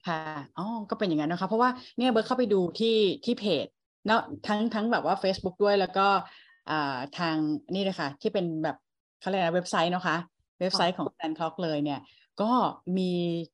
[0.06, 0.20] ค่ะ
[0.58, 3.66] อ๋อก็เป็นอย่างนั้นนะคะ เพราะว่าเนี่ยเบิร์เข้าไปดูที่ที่เพจ
[4.06, 6.06] เนาะทั้งทั้งแบบว่า Facebook ด้วยแล้วก็
[6.70, 7.36] อ่าทาง
[7.74, 8.76] นี่เลยค่ะที่เป็นแบบ
[9.20, 10.16] เขาเรียกนะเว็บไซต์นะคะ
[10.60, 12.00] เว็บไซต์ของแอนคล็อกเลยเนี่ย
[12.42, 12.52] ก็
[12.98, 13.12] มี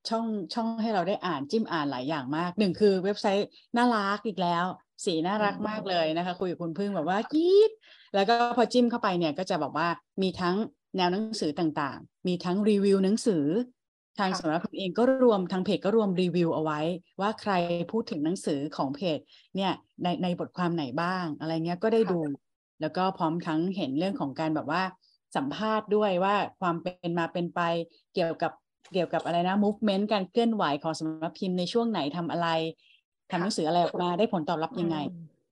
[0.09, 4.65] ช่องช่องให้เราได้อ่านจิ้มอ่านหลายอย่างมากหนึ่งคือเว็บไซต์น่ารักอีกแล้ว
[5.05, 7.71] สีน่ารักมากเลยนะคะ คุยกับคุณพึ่งแบบว่ากีด
[8.15, 9.89] แล้วก็พอจิ้มเข้าไปเนี่ยก็จะบอกว่า
[10.23, 10.57] มีทั้ง
[10.97, 13.45] แนวหนังสือต่างๆ มีทั้งรีวิวหนังสือ
[14.19, 16.81] ทางสำนักพิมพ์เองก็รวมทางเพจก็รวมรีวิวเอาไว้
[17.21, 17.53] ว่าใคร
[17.93, 19.19] พูดถึงหนังสือของเพจ
[19.57, 22.21] เนี่ยในในบทความไหนบ้าง อะไรเงี้ยก็ได้ดู
[22.81, 24.83] แล้วก็พร้อมทั้งเห็นเรื่องของการแบบว่า
[25.37, 27.61] สัมภาษณ์ด้วยว่าความเป็นมาเป็นไป
[28.15, 28.53] เกี่ยวกับ
[28.93, 32.49] เกี่ยวกับอะไรนะ movement การเคลื่อนไหวของสำนักพิมพ์ในช่วงไหนทำอะไร
[33.33, 34.97] ทำหนังสืออะไรออกมาได้ผลตอบรับยังไง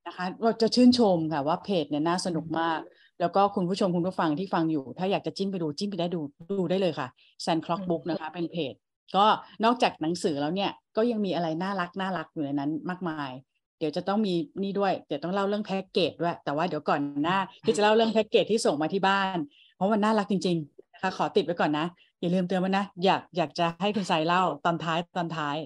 [0.07, 2.81] นะคะเราจะชื่นชมค่ะว่าเพจเนี่ยน่าสนุกมาก
[3.21, 6.21] แล้วก็คุณผู้ชมคุณผู้ฟังที่ฟังอยู่ ถ้าอยากจะจิ้มไปดูจิ้มไปได้ดู
[6.59, 7.09] ดูได้เลยค่ะ
[7.45, 8.75] Sun Clock Book นะคะ เป็นเพจ
[9.17, 9.27] ก็
[9.65, 13.31] นอกจากหนังสือแล้วเนี่ยก็ยังมีอะไรน่ารักน่ารักอยู่ในนั้นมากมาย
[13.79, 19.39] เดี๋ยวจะต้องมีนี่ด้วย เดี๋ยวต้องเล่าเรื่องแพ็กเกจด้วย แต่ว่าเดี๋ยวก่อนหน้าที่จะเล่าเรื่องแพ็กเกจที่ส่งมาที่บ้าน
[19.77, 21.87] เพราะมันน่ารักจริงๆนะคะขอติดไว้ก่อนนะ
[22.21, 25.57] อย่าลืมเตือนมันนะอยากอยากจะให้คุณสายเล่าตอนท้ายตอนท้าย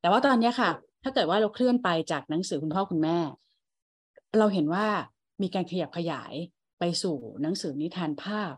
[0.00, 0.70] แต่ว่าตอนนี้ค่ะ
[1.02, 3.18] ถ้าเกิดว่าเราเคลื่อนไปจากหนังสือคุณพ่อคุณแม่
[4.38, 4.86] เราเห็นว่า
[5.42, 6.34] มีการขยับขยาย
[6.78, 8.52] ไปสู่หนังสือนิทานภาพ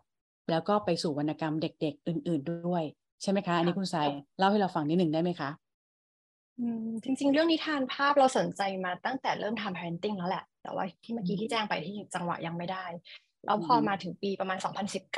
[0.50, 2.84] แล้วก็ไปสู่วรรณกรรมเด็ก ๆ อื่น ๆด้วย
[3.22, 5.50] ใช่ไหมคะ อันนี้คุณสายเล่าให้เราฟังนิดหนึ่งได้ไหมคะ
[7.02, 12.86] จริง ๆ เรื่องนิทานภาพเราสนใจมาตั้งแต่เริ่มทำ parenting แล้วแหละ แต่ว่าที่เมื่อกี้ที่แจ้งไปที่จังหวะยังไม่ได้
[13.44, 14.58] แล้วพอมาถึงปีประมาณ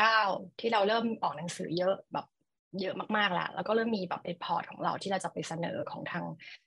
[0.00, 2.26] 2019 ที่เราเริ่มออกหนังสือเยอะแบบ
[2.80, 6.24] เยอะมากๆแล้วแล้วก็เริ่มมีแบบเป็นพอร์ตของเราที่เราจะไปเสนอของทาง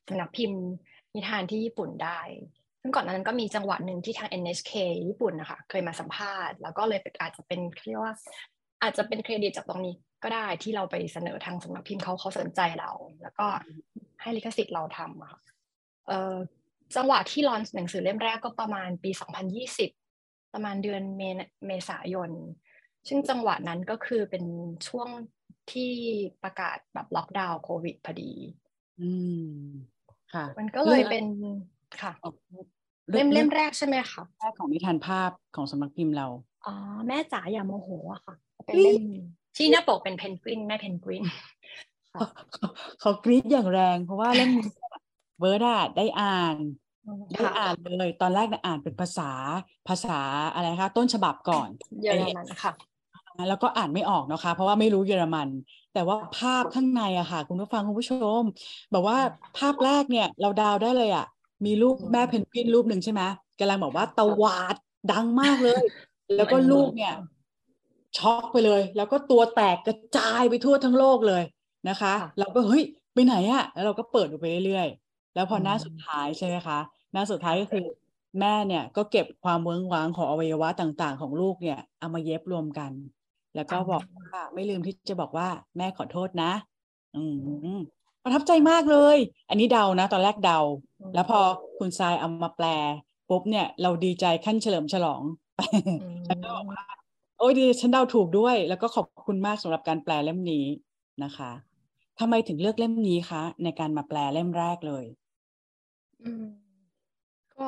[0.07, 0.61] สำนักพิมพ์
[1.13, 2.21] นิทานที่ญี่ปุ่นได้
[2.81, 4.73] ซึ่งก่อนนั้นก็มีจังหวะหนึ่งที่ทาง NHK
[5.07, 8.13] ญี่ปุ่นนะคะเคยมาสัมภาษณ์ แล้วก็เลยอาจจะเป็นเรียกว่า
[8.81, 12.91] อาจจะเป็นเครดิตจากตรงนี้ก็ได้ที่เราไปเสนอทางสำนักพิมพ์เขาเขาสนใจเรา
[13.21, 13.47] แล้วก็
[14.21, 15.41] ให้ลิขสิทธิ์เราทำค่ะ
[16.07, 16.35] เออ
[16.95, 19.11] จังหวะที่ launch หนังสือเล่มแรกก็ประมาณปี
[19.81, 21.21] 2020 ประมาณเดือนเม
[21.67, 22.31] เมษายน
[23.07, 24.43] ซึ่งจังหวะนั้นก็คือเป็น
[24.87, 25.07] ช่วง
[25.73, 25.91] ที่
[26.43, 28.31] ประกาศแบบล็อกดาวน์โควิดพอดี
[29.01, 29.09] อื
[29.51, 29.53] ม
[30.33, 31.25] ค่ะ มันก็เลยเป็น
[32.01, 32.13] ค่ะ
[33.11, 36.27] เล่มเล่มแรกใช่ไหมคะแรกของนิทานภาพของสำนักพิมพ์เรา
[36.65, 36.75] อ๋อ
[37.07, 39.03] แม่จ๋าอย่าโมโหอะค่ะ เป็นเล่ม
[39.57, 41.23] ที่หน้าปกเป็นเพนกวินแม่เพนกวิน
[42.99, 44.69] เขากรี๊ดอย่างแรง เพราะว่าเล่มนี้
[45.39, 46.55] เบิร์ดอะได้อ่าน
[47.31, 49.31] ได้ค่ะอ่านเลย ตอนแรกน่ะอ่านเป็นภาษา
[49.87, 50.19] ภาษา
[50.53, 51.69] อะไรคะต้นฉบับก่อน
[52.03, 52.73] เยอรมันค่ะ
[53.47, 55.49] แล้วก็อ่านไม่ออกนะคะ เพราะว่าไม่รู้เยอรมัน
[55.93, 58.41] แต่ว่าภาพข้างในอะค่ะ คุณผู้ฟังคุณผู้ชม
[58.91, 59.17] แบบว่า
[59.57, 61.25] ภาพแรกเนี่ย เราดาวได้เลยอะ
[61.65, 63.21] มีรูปแม่เพนกวินรูปหนึ่งใช่ไหม
[63.59, 64.75] กำลังบอกว่าตวาด
[65.11, 65.83] ดังมากเลย
[66.35, 67.11] แล้วก็ลูกเนี่ย
[68.17, 71.43] ช็อกไปเลย แล้วก็ตัวแตกกระจายไปทั่วทั้งโลกเลย
[71.89, 76.79] นะคะค่ะเราก็เฮ้ยไปไหนอะแล้วเราก็เปิดดูไปเรื่อยๆแล้วพอหน้าอืมสุดท้ายใช่ไหมคะ
[77.13, 77.85] หน้าสุดท้ายก็คือ
[78.39, 82.91] แม่เนี่ยก็เก็บความเวิ้งว้างของอวัยวะต่างๆ ของลูกเนี่ยเอามาเย็บรวมกัน
[83.55, 86.51] แล้วก็บอกว่าไม่ลืมที่จะบอกว่าแม่ขอโทษนะ
[87.15, 87.23] อื
[87.77, 87.79] ม
[88.23, 89.17] ประทับใจมากเลย
[89.49, 90.59] อันนี้เดานะ ตอนแรกเดา
[91.13, 91.39] แล้วพอ
[91.79, 92.67] คุณทรายเอามาแปล
[93.29, 95.23] ปุ๊บเนี่ย เราดีใจขั้นเฉลิมฉลอง
[96.27, 96.83] แล้วก็บอกว่า
[97.39, 100.65] โอ้ยดีฉันเดาถูกด้วย แล้วก็ขอบคุณมากสำหรับการแปลเล่มนี้
[101.23, 101.51] นะคะ
[102.19, 105.05] ทำไมถึงเลือกเล่มนี้คะในการมาแปลเล่มแรกเลย
[106.23, 106.45] อืม
[107.57, 107.67] ก็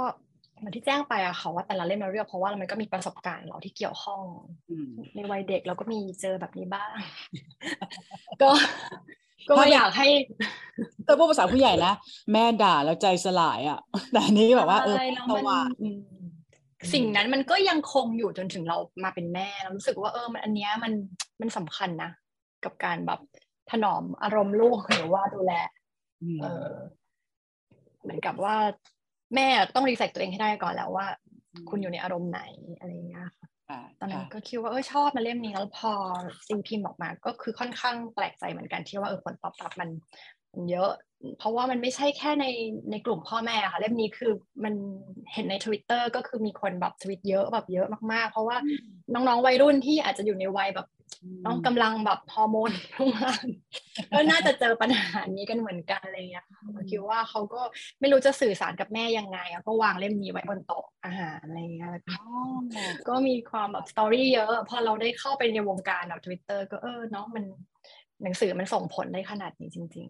[0.61, 4.21] เหมือนที่แจ้งไปอะค่ะว่าแต่ละเล่มเราเลือกเพราะว่ามันก็มีประสบการณ์เราที่เกี่ยวข้อง
[4.69, 6.93] อืมในวัยเด็กเราก็มีเจอแบบนี้บ้าง
[8.41, 8.49] ก็
[9.49, 10.07] ก็ถ้าเป็นอยากให้
[11.05, 11.93] แต่พูดภาษาผู้ใหญ่นะ
[12.33, 13.79] แม่ด่าแล้วใจสลายอะ
[14.11, 15.99] แต่อันนี้แบบว่า เออใช่แล้วตมันวาดอืม
[16.93, 20.93] สิ่งนั้นมันก็ยังคงอยู่จนถึงเรามาเป็นแม่เรารู้สึกว่าเออมันอันเนี้ยมัน
[21.41, 22.11] มันสำคัญนะ
[22.63, 23.19] กับการแบบ
[23.71, 25.53] ถนอมอารมณ์ลูกหรือว่าดูแล
[26.23, 26.71] อืมเออ
[28.01, 28.55] เหมือนกับว่า
[29.35, 31.07] แม่ต้องรีเซ็ตตัวเองให้ได้ก่อนแล้วว่า
[31.69, 32.41] คุณอยู่ในอารมณ์ไหน
[32.79, 35.91] อะไรอย่างเงี้ยค่ะค่ะตอนนั้นค่ะก็คิดว่าเออชอบมาเล่มนี้แล้วพอ
[36.47, 39.89] ตีพิมพ์ออกมา ก็คือค่อนข้างแปลกใจเหมือนกันที่ว่าเออผลตอบรับมัน
[40.53, 40.91] มันเยอะ
[41.37, 42.45] เพราะว่ามันไม่ใช่แค่ใน
[42.91, 44.31] ในกลุ่มพ่อแม่ค่ะ เล่มนี้คือ
[44.63, 44.73] มัน
[45.33, 48.57] เห็นในทวิตเตอร์ก็คือมีคนแบบทวิตเยอะแบบเยอะมากๆ เพราะว่า
[49.13, 50.87] น้องๆวัยรุ่นที่อาจจะอยู่ในวัยแบบ
[51.45, 53.47] น้องกำลังแบบฮอร์โมนพุ่งพล่าน
[54.13, 57.61] ก็น่าจะเจอปัญหานี้กันเหมือนกันอะไรอย่างเงี้ยค่ะก็คิดว่าเขาก็
[57.99, 67.43] ไม่รู้จะสื่อสารกับแม่ยังไงอะก็วางเล่มนี้ไว้บนโต๊ะอาหารอะไรอย่างเงี้ยแล้วก็อ๋อก็มีความแบบ story เยอะพอเราได้เข้าไปในวงการแบบทวิตเตอร์ก็เออเนาะมัน
[68.23, 70.09] หนังสือมันส่งผลได้ขนาดนี้จริง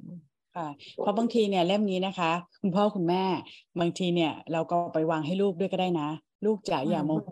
[0.58, 3.24] ค่ะเพราะบางทีเนี่ยเล่มนี้นะคะ คุณพ่อคุณแม่
[3.80, 6.10] บางทีเนี่ยเราก็ไปวางให้ลูกด้วยก็ได้นะ
[6.46, 7.30] ลูกจ๋าอย่าโมโห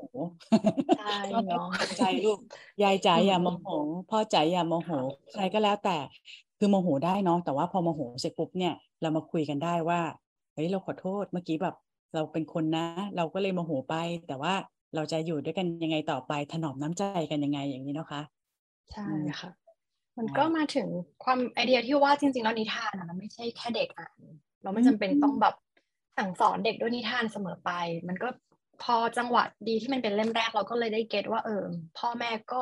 [0.97, 2.39] ใช่ก็ไม่เนาะเข้าใจลูก
[2.83, 3.67] ยายจ๋าอืมอย่าโมโห
[4.09, 4.89] พ่อจ๋าอย่าโมโห
[5.33, 5.97] ใครก็แล้วแต่
[6.57, 10.01] คือโมโหได้เนาะแต่ว่าพอโมโหเสร็จปุ๊บเนี่ยเรามาคุยกันได้ว่า
[10.53, 11.75] เฮ้ยเราขอโทษเมื่อกี้แบบ
[12.13, 13.95] เราเป็นคนนะ เราก็เลยโมโหไป
[14.27, 14.53] แต่ว่า
[14.95, 18.21] เราจะอยู่ด้วยกันยังไงต่อไปถนอมน้ำใจกันยังไงอย่างนี้เนาะคะ
[18.91, 19.51] ใช่อืมค่ะ
[20.17, 20.87] มันก็มาถึง
[21.23, 24.17] ความไอเดียที่ว่าจริงๆแล้วนิทานอะมันไม่ใช่แค่เด็กอ่าน
[24.63, 25.55] เราไม่จำเป็นต้องแบบ
[26.17, 27.71] สั่งสอนเด็กด้วยนิทานเสมอไป
[28.07, 28.27] มันก็
[28.83, 31.63] พอจังหวะดีที่มันเป็นเล่มแรกเราก็เลยได้เก็ตว่าเออ
[31.97, 32.61] พ่อแม่ก็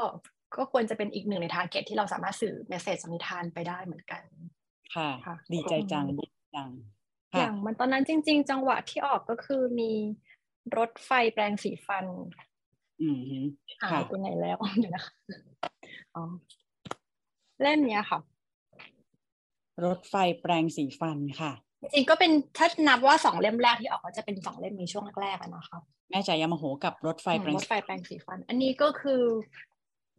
[0.57, 4.23] ก็ควรจะเป็นอีกหนึ่งใน target ที่เราสามารถสื่อ message จากนิทานไปได้เหมือนกัน
[4.95, 6.69] ค่ะค่ะดีใจจังดีใจจัง
[7.35, 9.91] อค่ะย่างมันตอนนั้นจริง ๆ จังหวะที่ออกก็คือมี
[10.77, 12.05] รถไฟแปรงสีฟัน
[13.01, 13.39] อืมฮึ
[13.81, 15.13] หายค่ะไปไหนแล้วเดี๋ยวนะคะ
[16.15, 16.23] อ๋อ
[17.61, 18.19] เล่มเนี้ยค่ะ
[19.85, 21.51] รถไฟแปรงสีฟันค่ะ
[21.81, 29.21] จริงๆก็เป็นถ้านับว่าสองเล่มแรกที่ออกก็จะเป็นสองเล่มนี้ช่วงแรกๆอะนะคะแม่จ๋าอย่าโมโหกับรถไฟอืมแปรงรถสีไฟแปรงสีฟัน อันนี้ก็คือ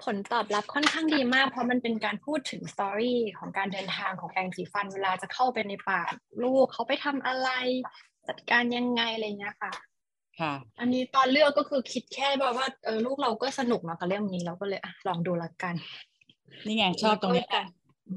[0.04, 6.00] ผลตอบรับค่อนข้างดีมาก เพราะมันเป็นการพูดถึง story ของการเดินทางของแปรงสีฟัน เวลาจะเข้าไปในปาก
[6.42, 7.48] ลูกเขาไปทำอะไร
[8.28, 9.72] จัดการยังไงอะไรเงี้ยค่ะ
[10.40, 15.74] ค่ะ อันนี้ตอนเลือกก็คือคิดแค่แบบว่าเออลูกเราก็สนุกเนาะกับเรื่องนี้เราก็เลยอะลองดูละกัน
[16.66, 17.60] นี่ไงชอบตรงนี้แล้วก็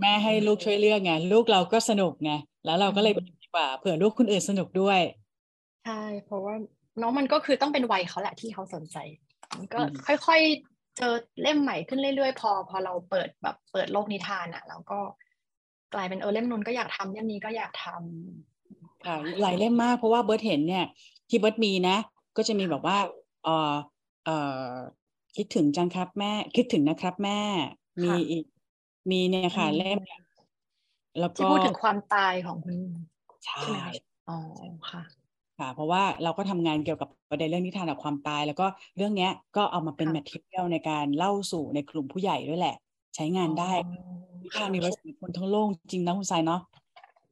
[0.01, 2.31] แม่ให้ลูกช่วยเลือกไงลูกเราก็สนุกไง
[2.63, 4.99] แล้วเราก็เลยอืมดีกว่าเผื่อลูกคนอื่นสนุกด้วย
[5.83, 6.55] ใช่ เพราะว่า
[7.01, 8.97] น้องมันก็คือต้องเป็นวัยเขาแหละที่เขาสนใจ
[9.57, 14.99] มันก็อืมค่อยๆ เจอเล่มใหม่ขึ้นเรื่อยๆ พอ พอเราเปิดแบบเปิดโลกนิทานอะแล้วก็
[15.93, 20.85] กลายเป็นเออเล่มนู้นก็อยากทำเล่มนี้ก็อยากทำค่ะหลายเล่มมากเพราะว่าเบิร์ตเห็นเนี่ย
[21.29, 21.97] ที่เบิร์ตมีนะ
[22.37, 22.97] ก็จะมีแบบว่า
[23.43, 23.73] เออ
[24.23, 24.31] เออ
[25.35, 27.39] คิดถึงจังครับแม่ คิดถึงนะครับแม่
[28.03, 28.43] มีค่ะอีก
[29.11, 29.99] มีเนี่ยค่ะอืมเล่ม
[31.17, 32.77] แล้วที่ก็พูดถึงความตายของคุณ
[33.45, 33.93] ใช่ใช่ไหมคะ
[34.29, 34.37] อ๋อ
[34.91, 35.01] ค่ะ
[35.59, 38.65] ค่ะ เพราะว่าเราก็ทำงานเกี่ยวกับประเด็นเรื่องนิทานกับความตาย แล้วก็
[38.97, 42.75] เรื่องเนี้ยก็เอามาเป็นค่ะแมทเทียลในการเล่าสู่ในกลุ่มผู้ใหญ่ด้วยแหละ
[43.15, 46.61] ใช้งานได้อ๋อนิทานมีไว้สำหรับคนทั้งโลกจริงนะคุณทรายเนาะ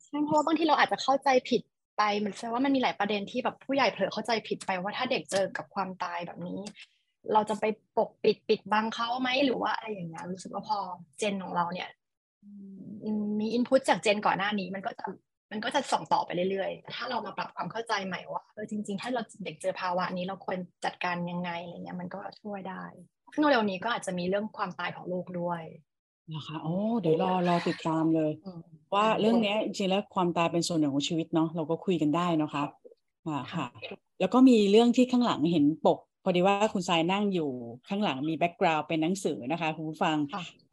[0.05, 1.61] ใช่เพราะว่าบางทีเราอาจจะเข้าใจผิด
[1.97, 6.59] ไปมันแสดงว่ามันมีหลายประเด็นที่แบบผู้ใหญ่เผลอเข้าใจผิดไปว่าถ้าเด็กเจอกับความตายแบบนี้
[7.33, 7.65] เราจะไป
[7.97, 10.77] ปกปิดปิดบังเขาไหมหรือว่าอะไรอย่างเงี้ยรู้สึกว่าพอ
[11.17, 11.89] เจนของเราเนี่ย
[13.39, 15.05] มีอินพุตจากเจนก่อนหน้านี้ มันก็จะ
[15.51, 22.83] มันก็จะส่งต่อไปเรื่อยๆแต่ถ้าเรามาปรับความเข้าใจใหม่ว่าเออจริง ๆ ถ้าเราเด็กเจอภาวะนี้เราควรจัดการยังไงอะไรเงี้ยมันก็ช่วยได้
[23.33, 25.63] ซึ่งเร็วนี้ก็อาจจะมีเรื่องความตายของลูกด้วย
[26.33, 28.31] นะคะโอ้เดี๋ยวรอรอติดตามเลย
[28.93, 32.63] ว่าเรื่องนี้จริงๆแล้วความตายเป็นส่วนหนึ่งของชีวิตเนาะเราก็คุยกันได้นะคะ
[33.27, 33.67] ค่ะค่ะ
[34.19, 37.49] แล้วก็มีเรื่องที่ข้างหลังเห็นปกพ อดีว่าคุณทรายนั่งอยู่
[37.87, 40.17] ข้างหลังมี background เป็นหนังสือนะคะคุณผู้ฟัง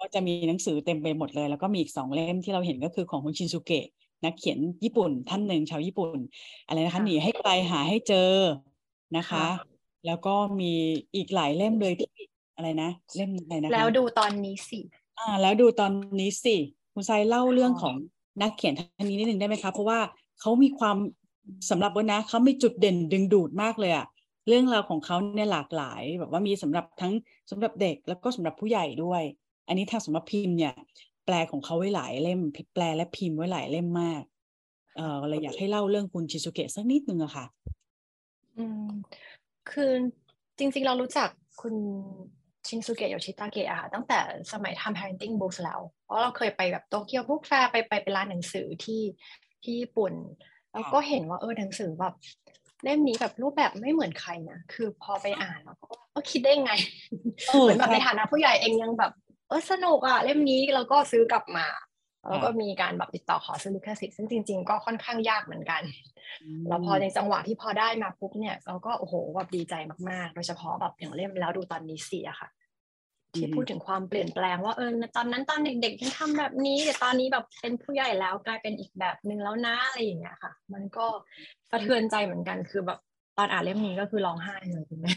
[0.00, 3.86] ก็จะมีหนังสือเต็มไปหมดเลย แล้วก็มีอีกสองเล่มที่เราเห็นก็คือของคุณชินสุเกะ
[4.24, 6.18] นักเขียนญี่ปุ่นท่านหนึ่งชาวญี่ปุ่น
[6.66, 8.32] อะไรนะคะหนีให้ไกลหาให้เจอ
[9.16, 9.46] นะคะ
[10.06, 10.72] แล้วก็มี
[11.14, 12.08] อีกหลายเล่มเลยที่
[12.56, 14.78] อะไรนะเล่มอะไรนะคะแล้วดูตอนนี้สิ
[15.18, 15.90] อ่า แล้วดูตอน
[16.20, 16.56] นี้สิ
[16.94, 17.94] คุณทรายเล่าเรื่องของ
[18.42, 20.00] นักเขียนท่านนี้นิดหนึ่งได้ไหมคะเพราะว่า
[20.40, 20.96] เขามีความ
[21.70, 24.06] สำหรับเบิร์ดนะเขามีจุดเด่นดึงดูดมากเลยอะ
[24.48, 27.12] เรื่องราวของเขาเนี่ยหลากหลาย แบบว่ามีสำหรับทั้ง
[27.50, 29.22] สำหรับเด็กแล้วก็สำหรับผู้ใหญ่ด้วย
[29.68, 30.74] อันนี้ทางสำหรับพิมพ์เนี่ย
[31.26, 32.40] แปลของเขาไว้หลายเล่ม
[32.74, 34.22] แปลและพิมพ์ไว้หลายเล่มมาก
[34.96, 37.46] เออเลยอยากให้เล่าเรื่องคุณชิซุเกะสักนิดนึงอะค่ะ
[38.56, 38.88] อืม
[39.70, 39.92] คือ
[40.59, 41.28] จริงๆเรารู้จัก
[41.61, 41.74] คุณ
[42.66, 44.18] ชินซูเกะโยชิตาเกะอะค่ะตั้งแต่
[44.52, 49.02] สมัยทำ parenting books แล้ว เพราะเราเคยไปแบบโตเกียวพุกแฟร์ไปไปไปร้านหนังสือที่
[49.62, 50.12] ที่ญี่ปุ่น
[50.72, 52.14] แล้วก็เห็นว่าเออหนังสือแบบ
[52.84, 55.76] เล่มนี้แบบรูปแบบไม่เหมือนใครนะคือพอไปอ่านแล้ว
[56.14, 56.72] ก็คิดได้ไง
[57.62, 59.12] เหมือนแบบในฐานะผู้ใหญ่เองยังแบบ
[59.48, 61.66] เออสนุกอะเล่มนี้เราก็ซื้อกลับมา
[62.30, 65.82] แล้วก็มีการแบบติดต่อขอซื้อลิขสิทธิ์ซึ่งจริง ๆ ก็ค่อนข้างยากเหมือนกัน
[66.68, 69.74] แล้วพอในจังหวะที่พอได้มาปุ๊บเนี่ยเราก็โอ้โหแบบดีใจ
[70.10, 72.48] มากๆ โดยเฉพาะแบบอย่างเล่มแล้วดูตอนนี้สิอะค่ะ
[73.37, 81.07] ที่พูดถึงความเปลี่ยนแปลงว่าเออตอนนั้นตอนเด็กๆฉันทำแบบนี้แต่ตอนนี้แบบเป็นผู้ใหญ่แล้วกลายเป็นอีกแบบหนึ่งแล้วนะอะไรอย่างเงี้ยค่ะ มันก็
[81.70, 82.99] สะเทือนใจเหมือนกันคือแบบ
[83.38, 85.12] ตอนอ่านเล่มนี้ก็คือร้องไห้เลยคุณแม่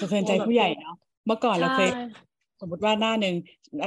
[0.00, 0.94] สะเทือนใจผู้ใหญ่เนาะ
[1.26, 1.90] เมื่อก่อนเราเคย
[2.60, 3.34] สมมติว่าหน้าหนึ่ง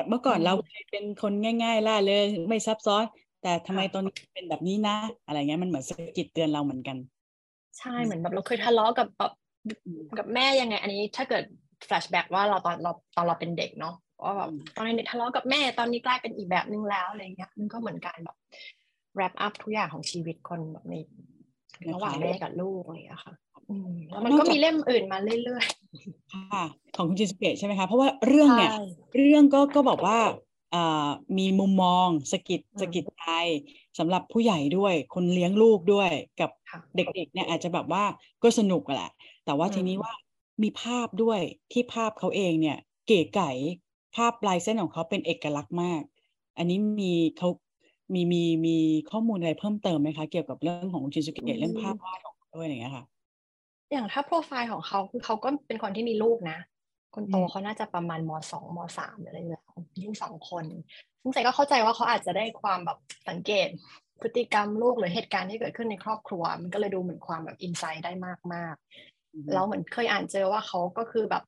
[0.09, 0.53] เมื่อก่อนเรา
[0.91, 3.03] เป็นคนง่ายๆล่าเลยไม่ซับซ้อน
[3.41, 6.97] แต่ทำไมตอนนี้เป็นแบบนี้นะ อะไรเงี้ยมันเหมือนสะกิดเตือนเราเหมือนกัน
[7.79, 9.31] ใช่เหมือนแบบเราเคยทะเลาะกับแบบ
[10.17, 11.43] กับแม่ยังไง อันนี้ถ้าเกิด
[11.85, 18.37] flashback ว่าเราตอนเราตอนเราเป็นเด็กเนาะว่าแบบตอนนี้ทะเลาะกับแม่ตอนนี้กลายเป็นอีกแบบนึงแล้วอะไรเงี้ยมันก็เหมือนการแบบ
[19.17, 20.95] wrap up ทุกอย่างของชีวิตคนแบบใน
[21.93, 23.33] ระหว่างแม่กับลูกอะไรอย่างเงี้ยค่ะ
[24.11, 26.63] แล้วมันก็มีเล่มอื่นมาเรื่อยๆค่ะ
[26.95, 28.71] ของคุณชินสุเกะใช่ไหมคะ เพราะว่าเรื่องเนี่ย
[29.17, 30.19] เรื่องก็ก็บอกว่า
[31.37, 33.27] มีมุมมองสะกิดสะกิดใจ
[33.99, 36.09] สำหรับผู้ใหญ่ด้วย คนเลี้ยงลูกด้วย
[36.41, 36.49] กับ
[36.95, 38.03] เด็กๆเนี่ยอาจจะแบบว่า
[38.43, 39.11] ก็สนุกแหละ
[39.45, 40.13] แต่ว่าทีนี้ว่า
[40.63, 41.39] มีภาพด้วย
[41.71, 43.51] ที่ภาพเขาเองเนี่ย เก๋ไก่
[44.15, 46.01] ภาพลายเส้นของเขาเป็นเอกลักษณ์มาก
[46.57, 47.49] อันนี้มีเขา
[48.13, 48.77] มีมีมี
[49.11, 53.05] ข้อมูลอะไรเพิ่มเติมไหมคะ เกี่ยวกับเรื่องของชินสุเกะเรื่องภาพวาดของเขาด้วยอย่างเงี้ยค่ะ
[53.91, 56.59] อย่างถ้าโปรไฟล์ของเขาคือเขาก็เป็นคนที่มีลูกนะ
[57.15, 59.63] คนโตเขาน่าจะประมาณมสองมสามอะไรอย่างเงี้ย
[60.05, 60.65] ลูกสองคน
[61.21, 62.97] ซึ่งใส่ก็เข้าใจว่าเขาอาจจะได้ความแบบ
[63.29, 63.67] สังเกต
[64.21, 68.11] พฤติกรรมลูกหรือเหตุการณ์ที่เกิดขึ้นในครอบครัว มันก็เลยดูเหมือนความแบบอินไซต์ได้
[68.53, 69.10] มากๆ
[69.53, 71.43] แล้วเหมือนเคยอ่านเจอว่าเขาก็คือแบบ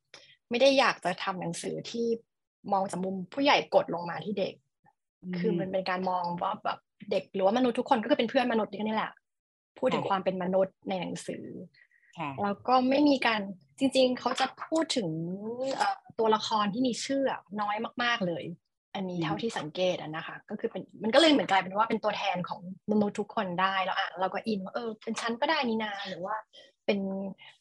[0.50, 2.06] ไม่ได้อยากจะทำหนังสือที่
[2.72, 4.54] มองจากมุมผู้ใหญ่กดลงมาที่เด็ก
[5.40, 6.80] คือมันเป็นการมองว่าแบบ
[7.12, 9.12] เด็กหรือว่ามนุษย์ทุกคนก็คือเป็นเพื่อนมนุษย์นี่แหละ
[9.80, 11.46] พูดถึงความเป็นมนุษย์ในหนังสือ
[12.42, 13.42] แล้วก็ไม่มีการ
[13.80, 15.10] จริง ๆ เขาจะพูดถึง
[16.20, 17.22] ตัวละครที่มีชื่อ
[17.62, 18.44] น้อยมาก ๆเลย
[18.96, 26.36] อันนี้เท่าที่สังเกตนะคะ ก็คือเป็นมันก็เลยเหมือนกลายเป็นว่าเป็นตัวแทนของมนุษย์ทุกคนได้แล้วอะเราก็อินว่าเออเป็นชั้นก็ได้นี่นาหรือว่า
[26.86, 27.00] เป็น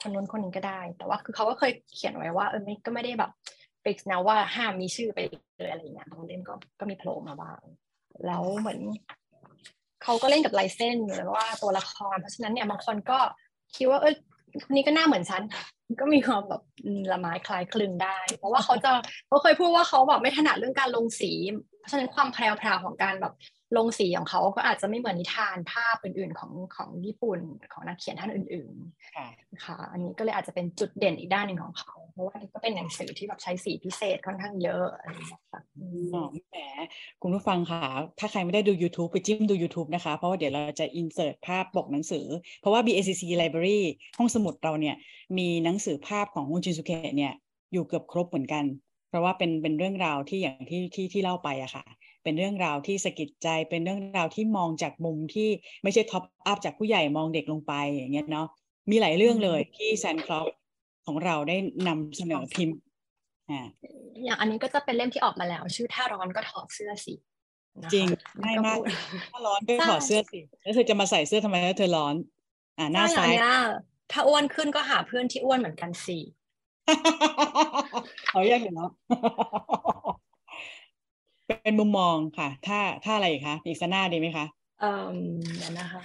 [0.01, 3.31] คนนู้นคนนี้ก็ได้ แต่ว่าคือเขาก็เคยเขียนไว้ว่าเออไม่ก็ไม่ได้แบบ
[3.83, 5.19] ฟิกนะว่าห้ามมีชื่อไป
[5.59, 7.61] เลยอะไรอย่างเงี้ยบางเล่มก็ก็มีโผล่มาบ้าง
[8.27, 8.81] แล้วเหมือน
[10.03, 13.19] เขาก็เล่นกับลายเส้นหรือว่าตัวละคร เพราะฉะนั้นเนี่ยบางคนก็
[13.77, 14.15] คิดว่าเออ
[14.65, 15.43] คนนี้ก็หน้าเหมือนฉัน
[16.01, 16.63] ก็มีความแบบ
[17.13, 18.93] ละไม้คล้ายคลึงได้ เพราะว่าเขาจะ
[19.27, 21.33] เขาเคยพูดว่าเขาแบบไม่ถนัดเรื่องการลงสี
[21.79, 23.33] เพราะฉะนั้นความแพรวๆของการแบบ
[23.77, 27.41] ลงสีของเขาก็อาจจะไม่เหมือนนิทานภาพอื่นๆของของญี่ปุ่น
[27.73, 35.61] ของนักเขียนท่านอื่นๆค่ะอันนี้ก็เลยอาจจะเป็นจุดเด่นอีกด้านหนึ่งของเขา เพราะว่าก็เป็นหนังสือที่แบบใช้สีพิเศษค่อนข้างเยอะอะไรอย่างเงี้ยค่ะ
[36.51, 36.57] แหม
[37.23, 37.83] คุณผู้ฟังค่ะ
[38.19, 42.27] ถ้าใครไม่ได้ดู YouTube ไปจิ้มดู YouTube นะคะ เพราะว่าเดี๋ยวเราจะอินเสิร์ตภาพปกหนังสือ
[42.61, 43.81] เพราะว่า BACC Library
[44.19, 44.97] ห้องสมุดเราเนี่ย
[45.39, 47.33] มีหนังสือภาพของคุณชินสุเกะเนี่ย
[47.73, 48.65] อยู่เกือบครบเหมือนกัน
[49.09, 51.85] เพราะว่าเป็นเป็นเรื่องราวที่อย่างที่ที่ที่เล่าไปอะค่ะ
[52.23, 55.49] เป็นเรื่องราวที่สะกิดใจ เป็นเรื่องราวที่มองจากมุมที่
[55.83, 58.47] ไม่ใช่ top up จากผู้ใหญ่มองเด็กลงไปอย่างเงี้ยเนาะ
[58.91, 60.47] มีหลายเรื่องเลยที่ Sandclock
[61.07, 61.57] ของเราได้
[61.89, 62.77] นำเสนอพิมพ์
[63.51, 63.61] อ่า
[64.25, 67.15] อย่างอันนี้ก็จะเป็นเล่มที่ออกมาแล้ว ชื่อถ้าร้อนก็ถอดเสื้อสิ
[67.93, 68.07] จริง
[68.45, 68.79] ง่ายมาก
[69.33, 72.15] ถ้าร้อนก็ถอดเสื้อสิแล้วเธอจะมาใส่เสื้อทำไมถ้าเธอร้อน
[72.79, 73.35] อ่าหน้าซ้าย
[74.13, 76.19] ถ้าอ้วนขึ้นก็หาเพื่อนที่อ้วนเหมือนกันสิ
[78.33, 78.91] เอาอย่างเนาะ
[81.62, 84.46] เป็นมุมมองค่ะ ถ้าถ้าอะไรคะอีกสักหน้าดีไหมคะ
[84.81, 85.05] เออ
[85.59, 86.03] เดี๋ยวนะคะ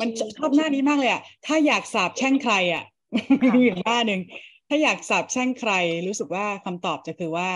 [0.00, 2.84] มันชอบหน้านี้มากเลยอะถ้าอยากสาบแช่งใครอะ
[3.54, 4.20] มีอีกหน้าหนึ่ง
[4.68, 5.72] ถ้าอยากสาบแช่งใคร
[6.06, 7.50] รู้สึกว่าคำตอบจะคือว่า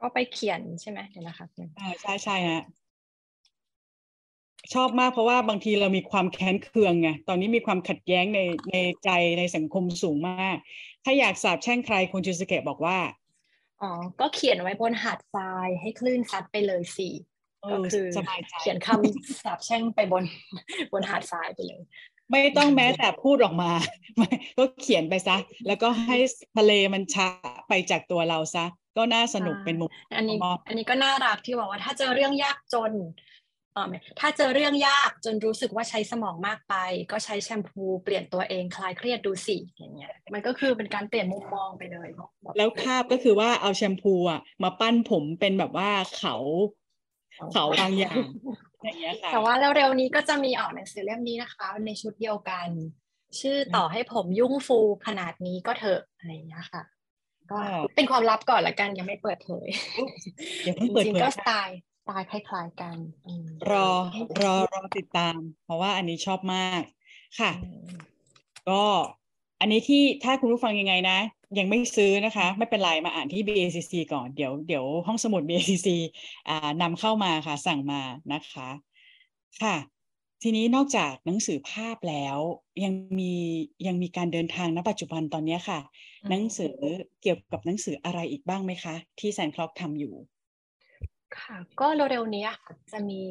[0.00, 1.46] ก็ไปเขียนใช่ไหมเดี๋ยวนะคะ
[1.78, 2.62] อ่าใช่ใช่ฮะ
[4.74, 10.56] ชอบมากเพราะว่าบางทีเรามีความแค้นเคืองไงตอนนี้มีความขัดแย้งในในใจในสังคมสูงมาก
[11.04, 12.98] ถ้าอยากสาบแช่งใครคุณจูสเกะบอกว่า
[13.82, 17.08] อ๋อ ก็เขียนไว้บนหาดทรายให้คลื่นซัดไปเลยสิ
[17.72, 18.06] ก็คือ
[18.60, 20.24] เขียนคำสาบแช่งไปบน
[20.92, 21.82] บนหาดทรายไปเลย
[22.30, 23.70] ไม่ต้องแม้แต่พูดออกมา
[24.58, 26.16] ก็เขียนไปซะ แล้วก็ให้
[26.56, 27.28] ทะเลมันช้า
[27.68, 28.64] ไปจากตัวเราซะ
[28.96, 33.33] ก็น่าสนุกเป็นมุมอันนี้ อันนี้ก็น่ารักที่บอกว่าถ้าเจอเรื่องยากจนออ
[34.20, 36.74] ถ้าเจอเรื่องยากจนรู้สึกว่าใช้สมองมากไป
[37.10, 42.08] ก็ใช้แชมพูเปลี่ยนตัวเองคลายเครียดดูสิอย่างเงี้ยมันก็คือเป็นการเปลี่ยนมุมมองไปเลย
[42.56, 46.36] แล้วภาพก็คือว่าเอาแชมพูอะมาปั้นผมเป็นแบบว่าเขา
[47.52, 48.16] เขาบางอย่าง
[48.84, 52.68] อย่างเงี้ยค่ะแต่ว่าเร็วๆนี้ก็จะมีออกหนังสือเล่มนี้นะคะ ในชุดเดียวกัน
[53.40, 56.82] ชื่อต่อให้ผมยุ่งฟูขนาดนี้ก็เถอะอะไรอย่างเงี้ยค่ะ
[57.50, 57.58] ก็
[57.96, 59.68] เป็นความลับก่อนละกันยังไม่เปิดเผย
[60.66, 60.68] จ
[61.06, 62.96] ริงๆก็สไตล์ ตายคล้ายๆกัน
[63.70, 63.88] รอ
[64.42, 66.82] รอรอติดตาม เพราะว่าอันนี้ชอบมาก
[67.40, 67.52] ค่ะ
[68.68, 68.82] ก็
[69.60, 71.18] อันนี้ที่ถ้าคุณผู้ฟังยังไงนะ
[71.58, 75.88] ยังไม่ซื้อนะคะ ไม่เป็นไรมาอ่านที่ BACC ก่อนเดี๋ยวเดี๋ยวห้องสมุด BACC
[76.48, 78.00] อ่านำเข้ามาค่ะสั่งมา
[78.32, 78.68] นะคะ
[79.62, 79.76] ค่ะ
[80.42, 82.36] ทีนี้นอกจากหนังสือภาพแล้ว
[82.84, 83.32] ยังมี
[83.86, 85.80] ยังมีการเดินทางณปัจจุบันตอนนี้ค่ะ
[86.30, 86.74] หนังสือ
[87.22, 90.14] เกี่ยวกับหนังสืออะไรอีกบ้างไหมคะ ที่แซนคล็อกทำอยู่
[91.40, 92.46] ค่ะ ก็เร็วๆนี้
[92.92, 93.22] จะมี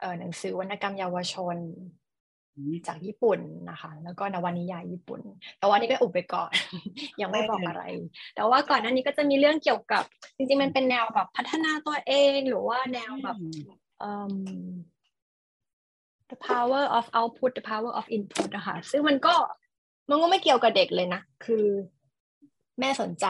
[0.00, 1.56] เอ่อหนังสือวรรณกรรมเยาวชน
[2.86, 3.38] จากญี่ปุ่น
[3.70, 5.20] นะคะ แล้วก็นวนิยายญี่ปุ่น
[5.58, 6.52] แต่ว่านี้ก็อุบไปก่อน
[7.20, 7.84] ยังไม่บอกอะไร
[8.34, 10.04] แต่ว่าก่อนหน้านี้ก็จะมีเรื่องเกี่ยวกับ
[10.36, 13.36] จริงๆมันเป็นแนวแบบพัฒนาตัวเองหรือว่าแนวแบบ
[16.30, 19.34] the power of output the power of input นะคะซึ่งมันก็
[20.08, 21.64] มันก็ไม่เกี่ยวกับเด็กเลยนะ คือ
[22.80, 23.26] แม่สนใจ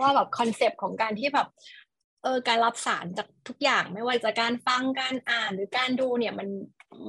[0.00, 1.46] ว่าแบบคอนเซปต์ของการที่แบบ
[2.22, 6.48] เออการรับสารจากทุกอย่างไม่ว่าจะการฟังการอ่านหรือการดูเนี่ยมัน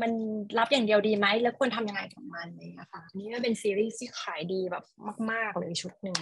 [0.02, 0.12] มัน
[0.58, 4.84] รับอย่างเดียวดีไหมแล้วควรทำยังไงกับมันเลยอะค่ะนี่ก็เป็นซีรีส์ที่ขายดีแบบ
[5.32, 6.20] มาก ๆ เลยชุดหนึ่ง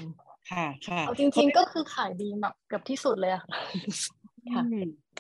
[0.52, 3.44] ค่ะค่ะเอาจริง ๆ ก็คือขายดีแบบเกือบที่สุดเลยค่ะ
[4.54, 4.64] ค่ะ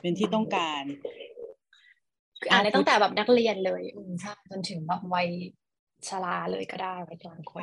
[0.02, 0.84] เป็นที่ต้องการ
[2.52, 5.28] อ่านได้ตั้งแต่แบบนักเรียนเลยอืมใช่จนถึงแบบวัย
[6.08, 7.62] ชราเลยก็ได้วัยกลางคน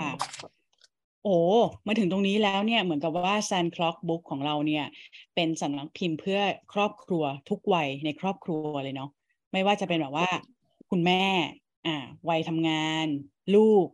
[1.28, 1.40] โอ้
[1.86, 4.84] มาถึงตรงนี้แล้วเนี่ยเหมือนกับว่า Sand Clock Book ของเราเนี่ย
[5.34, 6.40] เป็นสำนักพิมพ์เพื่อ
[6.72, 9.10] ครอบครัวทุกวัยในครอบครัวเลยเนาะ
[9.52, 10.28] ไม่ว่าจะเป็นแบบว่า
[10.90, 11.22] คุณแม่
[11.86, 11.96] อ่า
[12.28, 13.06] วัยทำงาน
[13.54, 13.86] ลูก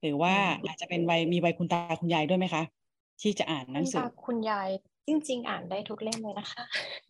[0.00, 0.34] หรือว่า
[0.66, 2.62] อาจจะเป็นวัยมีวัยคุณตาคุณยายด้วยไหมคะ
[3.22, 4.68] ที่จะอ่านหนังสือคุณยาย
[5.08, 6.62] จริง ๆ อ่านได้ทุกเล่มเลยนะคะ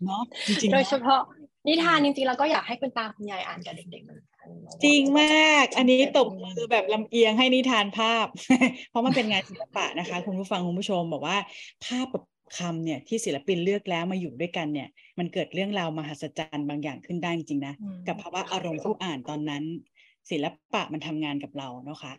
[0.04, 1.20] เนาะจริงๆโดยเฉพาะ
[1.68, 4.48] นิทานจริงๆเราก็อยากให้คุณตาคุณยายอ่านกับเด็กๆเหมือนกัน
[4.84, 8.26] จริงมาก อันนี้ตบมือแบบลำเอียงให้นิทานภาพ
[8.90, 11.36] เพราะมันเป็นงานศิลปะนะคะ คุณผู้ฟังคุณผู้ชมบอกว่า
[11.86, 12.22] ภาพกับ
[12.58, 17.74] คำเนี่ยที่ศิลปินเลือกแล้วมาอยู่ด้วยกันเนี่ย มันเกิดเรื่องราวมหัศจรรย์บางอย่างขึ้นได้จริงๆนะ
[18.08, 19.64] กับภาวะอารมณ์ผู้อ่านตอนนั้น
[20.30, 22.12] ศิลปะมันทำงานกับเราเนาะคะ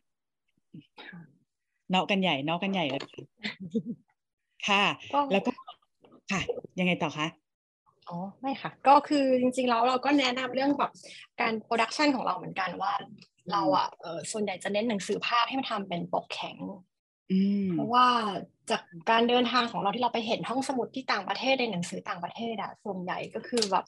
[1.91, 3.01] เนาะกันใหญ่เนาะกันใหญ่เลย
[4.67, 4.83] ค่ะ
[5.31, 5.51] แล้วก็
[6.31, 6.41] ค่ะ
[6.79, 7.27] ยังไงต่อคะ
[8.09, 10.91] อ๋อไม่ค่ะ ก็คือจริงๆแล้วเราก็แนะนำเรื่องแบบ
[11.41, 12.93] การโปรดักชันของเราเหมือนกันว่า
[13.51, 16.57] เราอะเออส่วนใหญ่จะเน้นหนังสือภาพให้มันทำเป็นปกแข็ง
[17.71, 18.07] เพราะว่า
[18.69, 23.85] จากการเดินทางของเราที่เราไปเห็นห้องสมุดที่ต่างประเทศในหนังสือต่างประเทศอะส่วนใหญ่ก็คือแบบ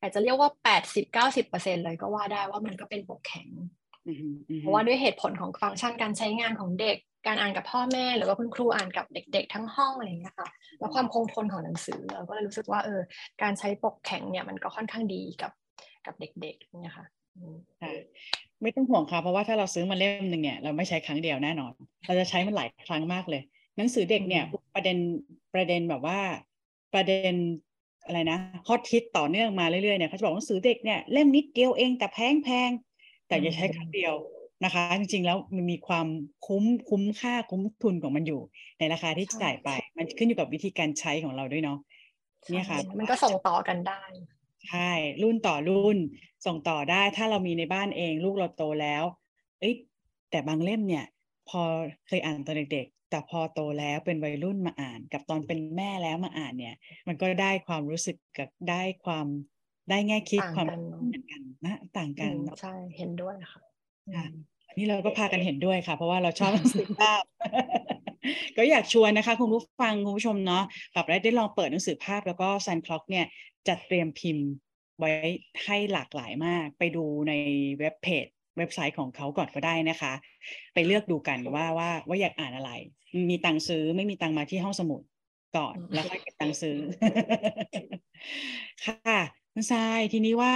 [0.00, 3.48] อาจจะเรียกว่าแปดสิบเก้าสิบเปอร์เซ็นเลยก็ว่าได้ว่ามันก็เป็นปกแข็ง
[4.60, 6.96] เพราะว่าด้วยเหตุผลของฟังก์ชันการใช้งานของเด็ก
[7.26, 10.48] การอ่านกับพ่อแม่ หรือว่าคุณครูอ่านกับเด็ก ๆ ทั้งห้องอะไรอย่างเงี้ยค่ะ
[10.78, 13.00] แล้วความคงทนของหนังสือเราก็เลยรู้สึกว่าเออ
[13.42, 15.52] การใช้ปกแข็งเนี่ยมันก็ค่อนข้างดีกับ
[16.06, 17.06] กับเด็กๆเนี่ยค่ะ
[18.62, 21.72] ไม่ต้องห่วงค่ะ เพราะว่าถ้าเราซื้อมาเล่มหนึ่งเนี่ยเราไม่ใช้ครั้งเดียวแน่นอน
[22.06, 23.42] เราจะใช้มันหลายครั้งมากเลย
[23.76, 24.44] หนังสือเด็กเนี่ย
[24.74, 24.96] ประเด็น
[25.54, 26.18] ประเด็นแบบว่า
[26.94, 27.34] ประเด็น
[28.06, 32.70] อะไรนะฮอตฮิตต่อเนื่องมาเรื่อยๆเนี่ยเขาจะบอกหนังสือเด็กเนี่ยเล่มนิดเดียวเองแต่แพงแพง
[33.30, 34.14] แต่อย่าใช้ครั้งเดียว
[34.64, 36.06] นะคะ จริงๆแล้วมันมีความ
[36.46, 38.40] คุ้มคุ้มค่าคุ้มทุนของมันอยู่
[38.78, 41.78] ในราคาที่จ่ายไป มันขึ้นอยู่กับวิธีการใช้ของเราด้วยเนาะ
[42.50, 44.02] เนี่ยค่ะ มันก็ส่งต่อกันได้
[44.68, 44.90] ใช่
[45.22, 45.98] รุ่นต่อรุ่น
[46.46, 49.04] ส่งต่อได้ถ้าเรามีในบ้านเองลูกเราโตแล้ว
[49.60, 49.74] เอ้ย
[50.30, 51.04] แต่บางเล่มเนี่ย
[51.48, 51.62] พอ
[52.06, 56.74] เคยอ่านตอนเด็กแต่พอโตแล้วเป็นวัยรุ่นมาอ่าน กับตอนเป็นแม่แล้วมาอ่านเนี่ย
[57.08, 59.26] มันก็ได้ความรู้สึกกับได้ความ
[59.88, 63.60] ได้แง่คิดความเหมือนกันนะ ต่างกันใช่เห็นด้วยค่ะ
[64.16, 64.26] ค่ะ
[64.76, 67.22] นี่เราก็พากันเห็นด้วยค่ะ เพราะว่าเราชอบหนังสือภาพ
[68.56, 73.26] ก็อยากชวนนะคะคุณผู้ฟังคุณผู้ชมเนาะแบบได้ได้ลองเปิดหนังสือภาพแล้วก็ซันคล็อกเนี่ย
[73.68, 74.46] จัดเตรียมพิมพ์
[74.98, 75.10] ไว้
[75.64, 77.32] ให้หลากหลายมาก ไปดูใน
[77.78, 78.26] เว็บเพจ
[78.58, 80.12] เว็บไซต์ของเขาก่อนก็ได้นะคะ
[80.74, 82.70] ไปเลือกดูกันว่าว่าว่าอยากอ่านอะไร
[83.30, 85.00] มีตังซื้อไม่มีตังมาที่ห้องสมุด
[85.56, 86.76] ก่อนแล้วค่อยเก็บตังซื้อ
[88.84, 89.20] ค่ะ
[89.52, 90.54] คุณทรายทีนี้ว่า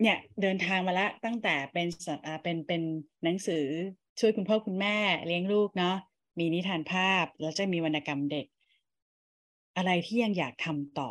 [0.00, 1.86] เนี่ยเดินทางมาแล้วตั้งแต่เป็น
[2.26, 2.82] อ่าเป็นเป็น
[3.24, 3.64] หนังสือ
[4.20, 4.96] ช่วยคุณพ่อคุณแม่
[5.26, 5.96] เลี้ยงลูกเนาะ
[6.38, 8.46] มีนิทานภาพแล้วจะมีวรรณกรรมเด็ก
[9.76, 11.10] อะไรที่ยังอยากทำต่อ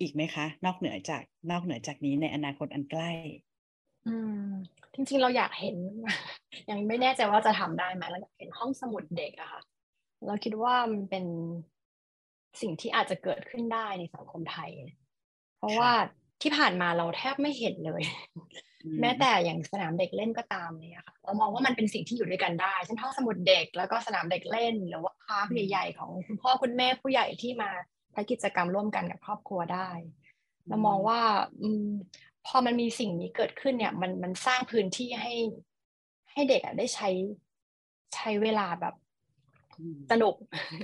[0.00, 3.10] อีกไหมคะ นอกเหนือจากนอกเหนือจากนี้ในอนาคตอันใกล้
[4.04, 4.34] อืม
[4.94, 5.76] จริงๆเราอยากเห็น
[6.70, 9.60] ยังไม่แน่ใจว่าจะทำได้ไหมเราอยากเห็นห้องสมุดเด็กอะค่ะ
[10.26, 11.24] เราคิดว่ามันเป็น
[12.60, 14.70] สิ่งที่อาจจะเกิดขึ้นได้ในสังคมไทย
[15.58, 15.92] เพราะว่า
[16.42, 18.02] ที่ผ่านมาเราแทบไม่เห็นเลย
[19.00, 27.70] แม้แต่อย่างสนามเด็กเล่นก็ตามเนี่ยค่ะเรามองว่ามันเป็นสิ่งที่อยู่ด้วยกันได้เช่นห้องสมุดเด็กแล้วก็สนามเด็กเล่น หรือว่าพาร์คใหญ่ๆของคุณพ่อคุณแม่ผู้ใหญ่ที่มา
[28.12, 29.90] ใช้กิจกรรมร่วมกันกับครอบครัวได้
[30.66, 31.20] เรามองว่า
[31.62, 31.88] อืม
[32.46, 35.34] พอมันมีสิ่งนี้เกิดขึ้นเนี่ย มันมันสร้างพื้นที่ให้
[36.32, 37.08] ให้เด็กอะได้ใช้
[38.14, 38.94] ใช้เวลาแบบ
[40.10, 40.34] สนุก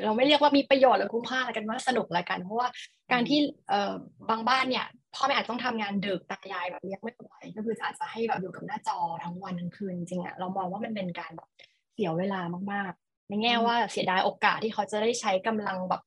[0.04, 2.68] เราไม่เรียกว่ามีประโยชน์หรือคุ้มค่าแล้วกันว่าสนุกแล้วกัน เพราะว่า
[3.12, 3.38] การที่
[3.68, 3.92] เอ่อ
[4.30, 11.48] บางบ้านเนี่ย พ่อแม่อาจต้องทำงานดึกตายายแบบเลี้ยงไม่ไหวก็คืออาจจะให้แบบอยู่กับหน้าจอทั้งวันทั้งคืนจริงอะเรามองว่ามันเป็นการแบบ
[11.94, 12.40] เสียเวลา
[12.72, 16.02] มากๆ ในแง่ว่าเสียดายโอกาสที่เขาจะได้ใช้กำลังแบบ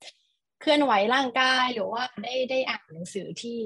[0.61, 3.59] เคลื่อนไหวร่างกายหรือว่าได้ได้อ่านหนังสือที่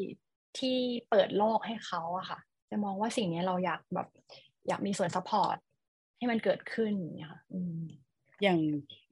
[0.60, 0.78] ที่
[1.10, 2.39] เปิดโลกให้เขาอะค่ะ
[2.70, 4.08] จะมองว่าสิ่งนี้เราอยากแบบ
[4.68, 5.55] อยากมีส่วน support
[6.18, 7.42] ให้มันเกิดขึ้นเนี่ยค่ะ
[8.44, 8.60] อย่าง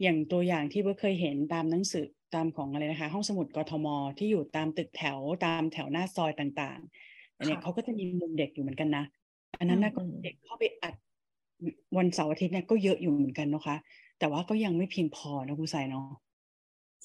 [0.02, 9.04] อย่างตัวอย่างที่เบิร์ดเคยเห็นตามหนังสือ ตามของอะไรนะคะ ห้องสมุดกทม ที่อยู่ตามตึกแถวตามแถวหน้าซอยต่างๆอันนี้เขาก็จะมีมุมเด็กอยู่เหมือนกันนะ
[9.60, 10.94] อันนั้นนะก็เด็กเข้าไปอัด
[11.98, 13.76] วันเสาร์อาทิตย์เนี่ยก็เยอะอยู่เหมือนกันนะคะ
[14.20, 16.08] แต่ว่าก็ยังไม่เพียงพอนะคุณทรายเนาะ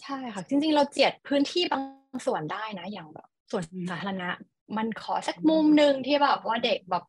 [0.02, 1.80] ใช่ค่ะ จริงๆ เราเจียดพื้นที่บา
[2.16, 4.28] งส่วนได้นะ อย่างแบบส่วนสาธารณะ
[4.76, 7.04] มันขอสักมุมหนึ่งที่แบบว่าเด็กแบบ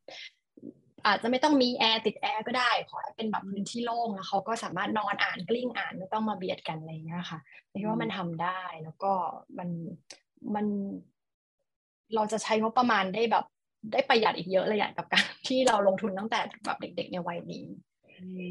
[1.05, 7.39] อาจจะไม่ต้องมีแอร์ติดแอร์ก็ได้ขอให้เป็นแบบพื้นที่โล่งแล้วเขาก็สามารถนอนอ่านกลิ้งอ่านไม่ต้องมาเบียดกันอะไรเงี้ยค่ะ
[7.71, 9.11] คิดว่ามันทำได้แล้วก็
[9.57, 9.69] มัน
[10.55, 10.65] มัน
[12.15, 13.45] เราจะใช้งบประมาณได้แบบ
[13.93, 17.65] ได้ประหยัดอีกเยอะเลยอย่างกับการที่เราลงทุนตั้งแต่แบบเด็ก ๆ ในวัยนี้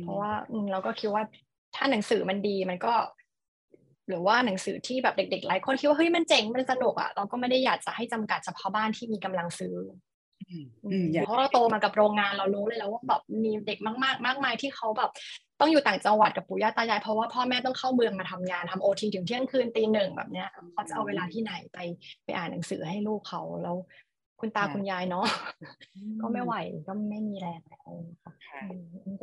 [0.03, 0.33] เพราะว่า
[0.73, 1.23] เราก็คิดว่า
[1.77, 2.95] ถ้าหนังสือมันดีมันก็
[4.09, 9.75] หรือว่าหนังสือที่แบบเด็กๆหลายคนคิดว่าเฮ้ยมันเจ๋งมันสนุกอะเราก็ไม่ได้อยากจะให้จำกัดเฉพาะบ้านที่มีกำลังซื้อ
[11.25, 15.11] เพราะเราโตมากับโรงงานเรารู้เลยแล้วว่าแบบมีเด็กมาก ๆ มากมายที่เขาแบบ
[15.61, 21.79] ต้องอยู่ต่างจังหวัดกับปู่ย่าตายายเพราะว่าพ่อแม่ต้องเข้าเมืองมาทำงานทำโอทีถึงเที่ยงคืนตีหนึ่งแบบเนี้ยเขาจะเอาเวลาที่ไหนไป
[22.25, 23.77] ไปอ่านหนังสือให้ลูกเขาแล้ว
[24.41, 25.27] คุณตาคุณยายเนาะ
[26.21, 26.55] ก็ไม่ไหว
[26.89, 27.93] ก็ไม่มีแรงแล้ว
[28.49, 28.61] ค่ะ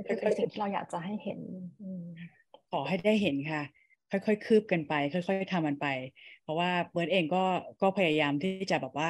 [0.10, 1.40] ก็คือสิ่งที่เราอยากจะให้เห็น
[2.72, 3.64] ขอให้ได้เห็นค่ะ
[4.12, 5.88] ค่อยๆคืบกันไป ค่อยๆทำมันไป
[6.44, 7.44] เพราะว่าเบิร์ดเองก็
[7.82, 9.10] ก็พยายามที่จะแบบว่า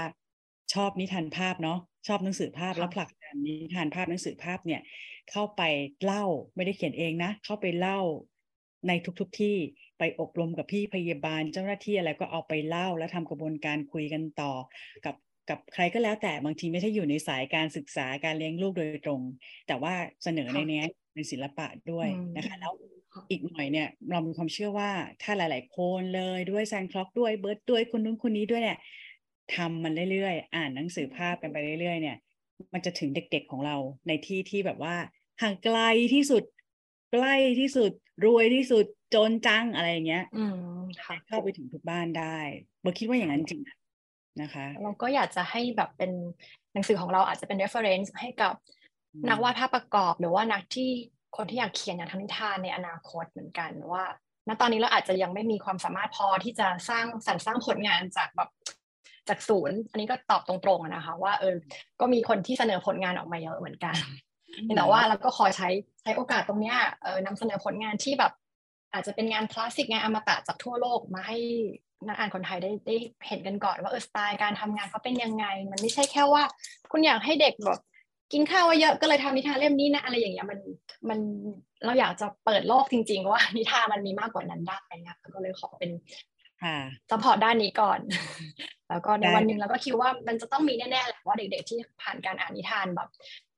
[0.74, 4.82] ชอบนิทานภาพเนาะ ชอบหนังสือภาพแล้วผลักดันนิทานภาพหนังสือภาพเนี่ย
[5.32, 5.62] เข้าไป
[6.04, 6.26] เล่า
[6.56, 8.00] ไม่ได้เขียนเองนะ เข้าไปเล่า
[8.88, 9.56] ในทุกๆทที่
[10.00, 14.54] ไปอบรมกับพี่พยาบาลเจ้าหน้าที่อะไรก็เอาไปเล่าแล้วทำกระบวนการคุยกันต่อ
[15.06, 15.16] กับ
[15.50, 19.22] กับใครก็แล้วแต่บางทีไม่ใช่อยู่ในสายการศึกษาการเลี้ยงลูกโดยตรง
[19.68, 19.94] แต่ว่า
[20.24, 20.84] เสนอในนี้
[21.14, 22.74] เป็นศิลปะด้วยนะคะแล้ว
[23.30, 24.92] อีกหน่อยเนี่ยเรามีความเชื่อว่า
[25.22, 28.78] ถ้าหลาย ๆ คนเลยด้วยแซนคล็อกด้วยเบิร์ดด้วยคนนู้นคนนี้ด้วยเนี่ย
[29.56, 32.18] ทำมันเรื่อยๆ อ่านหนังสือภาพกันไปเรื่อยๆ เนี่ย
[32.74, 33.76] มันจะถึงเด็กๆของเรา
[34.08, 34.96] ในที่ที่แบบว่า
[35.42, 35.80] ห่างไกล
[36.14, 36.44] ที่สุด
[37.12, 37.92] ใกล้ที่สุด
[38.26, 40.44] รวยที่สุดจนจังอะไรอย่างเงี้ยอื
[40.78, 40.80] ม
[41.28, 42.38] เข้าไปถึงทุกบ้านได้
[42.82, 43.62] เบอคิดว่าอย่างนั้นจริง
[44.42, 46.12] นะคะ เราก็อยากจะให้แบบเป็น
[46.74, 48.54] หนังสือของเราอาจจะเป็น reference ให้กับ
[49.30, 50.90] นักวาดภาพประกอบ หรือว่านักที่
[51.38, 54.04] คนที่อยากเขียนอย่างทำนิทานในอนาคตเหมือนกันว่า
[54.48, 58.50] ณตอนนี้เราอาจจะยังไม่มีความสามารถพอที่จะสร้างสรรสร้างผลงานจากแบบ
[59.30, 61.56] จากศูนย์ อันนี้ก็ตอบตรงๆนะคะ ว่าเออ
[62.00, 63.96] ก็มีคนที่เสนอผลงานออกมาเยอะเหมือนกัน
[64.76, 65.70] แต่ว่าเราก็ขอใช้
[66.02, 68.32] ใช้โอกาสตรงนี้เออนำเสนอผลงานที่แบบ
[68.94, 71.38] อาจจะเป็นงานคลาสสิกงานอมตะจากทั่วโลกมาให้
[72.08, 72.96] นักอ่านคนไทยได้ได้
[73.28, 76.44] เห็นกันก่อนว่าเออสไตล์การทำงานเขาเป็นยังไง มันไม่ใช่แค่ว่า
[76.92, 77.80] คุณอยากให้เด็กแบบ
[78.34, 80.60] กินข้าวเยอะก็เลยทำนิทานเล่มนี้นะอะไรอย่างเงี้ยมัน
[81.10, 81.20] มัน
[81.86, 85.92] เราอยากจะเปิดโลกจริง ๆ ว่านิทานมันมีมากกว่านั้นได้นะก็เลยขอเป็น
[87.10, 88.00] support ด้านนี้ก่อน
[88.90, 93.10] แล้วก็ในวันหนึ่งเราก็คิดว่ามันจะต้องมีแน่ๆแหละว่าเด็ก ๆ ที่ผ่านการอ่านนิทานแบบ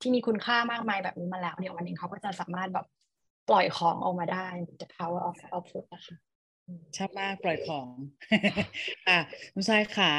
[0.02, 2.86] ที่มีคุณค่ามากมายแบบนี้มาแล้วเนี่ยวันหนึ่งเขาก็จะสามารถแบบ
[3.50, 4.48] ปล่อยของออกมาได้
[4.80, 6.16] the power of output นะคะ
[6.98, 7.88] ชอบมากปล่อยของ
[9.08, 9.18] อะ
[9.54, 10.12] คุณชายขา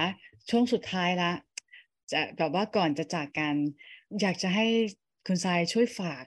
[0.51, 1.33] ช่วงสุดท้ายละ
[2.13, 3.55] จะแบบว่าก่อนจะจากกัน
[4.21, 4.67] อยากจะให้
[5.27, 6.25] คุณทรายช่วยฝาก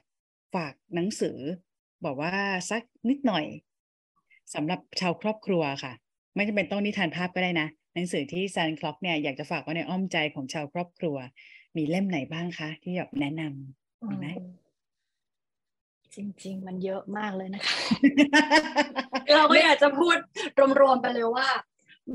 [0.54, 1.38] ฝากหนังสือ
[2.04, 2.32] บอกว่า
[2.70, 3.44] สักนิดหน่อย
[4.54, 5.92] สำหรับชาวครอบครัวค่ะ
[6.38, 11.16] ไม่จำเป็นต้องนิทานภาพก็ได้นะ หนังสือที่ซันคล็อกเนี่ยอยากจะฝากไว้ในอ้อมใจของชาวครอบครัว
[11.76, 14.26] มีเล่มไหนบ้างคะ ที่อยากแนะนำมีไหม
[16.14, 17.78] จริง ๆ มันเยอะมากเลยนะคะ
[19.34, 20.16] เราก็อยากจะพูด
[20.80, 21.48] รวมๆไปเลยว่า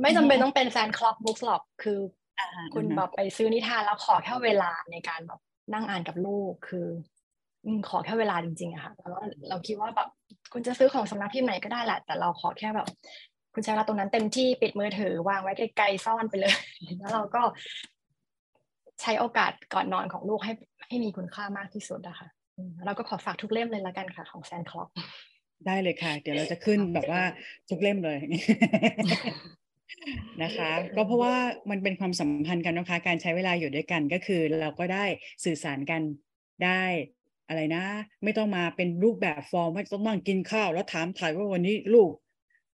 [0.01, 1.99] ไม่จำเป็นต้องเป็นแฟนคลับบุ๊กหรอก คือ
[2.73, 5.39] คุณแบบไปซื้อนิทานแล้วขอแค่เวลาในการแบบ
[5.73, 6.87] นั่งอ่านกับลูกคือ
[7.89, 9.11] ขอแค่เวลาจริงๆอะค่ะแล้ว
[9.49, 10.09] เราคิดว่าแบบ
[10.53, 12.87] คุณจะซื้อของสำนักพิมพ์ไหนก็ได้แหละ แต่เราขอแค่แบบ
[13.53, 16.53] คุณใช้เวลาตรงนั้นเต็มที่ปิดมือถือวางไว้ไกลๆซ่อนไปเลย
[16.99, 17.41] แล้วเราก็
[19.01, 20.53] ใช้โอกาสก่อนนอนของลูกให้
[20.87, 22.27] ให้มีคุณค่ามากที่สุดอะคะ
[22.85, 24.89] เราก็ขอฝากทุกเล่มเลยละกันค่ะของแซนคล็อก
[25.67, 27.23] ได้เลยค่ะ เดี๋ยวเราจะขึ้นแบบว่า
[27.69, 28.19] ทุกเล่มเลย
[30.43, 31.35] นะคะ ก็เพราะว่า
[31.69, 35.05] มันเป็นความสัมพันธ์กันนะคะ การใช้เวลาอยู่ด้วยกันก็คือเราก็ได้
[35.45, 36.01] สื่อสารกัน
[36.63, 36.83] ได้
[37.47, 37.83] อะไรนะ
[38.23, 42.11] ไม่ต้องมาเป็นรูปแบบฟอร์มว่าต้องนั่งกินข้าว แล้วถามถ่ายว่าวันนี้ลูก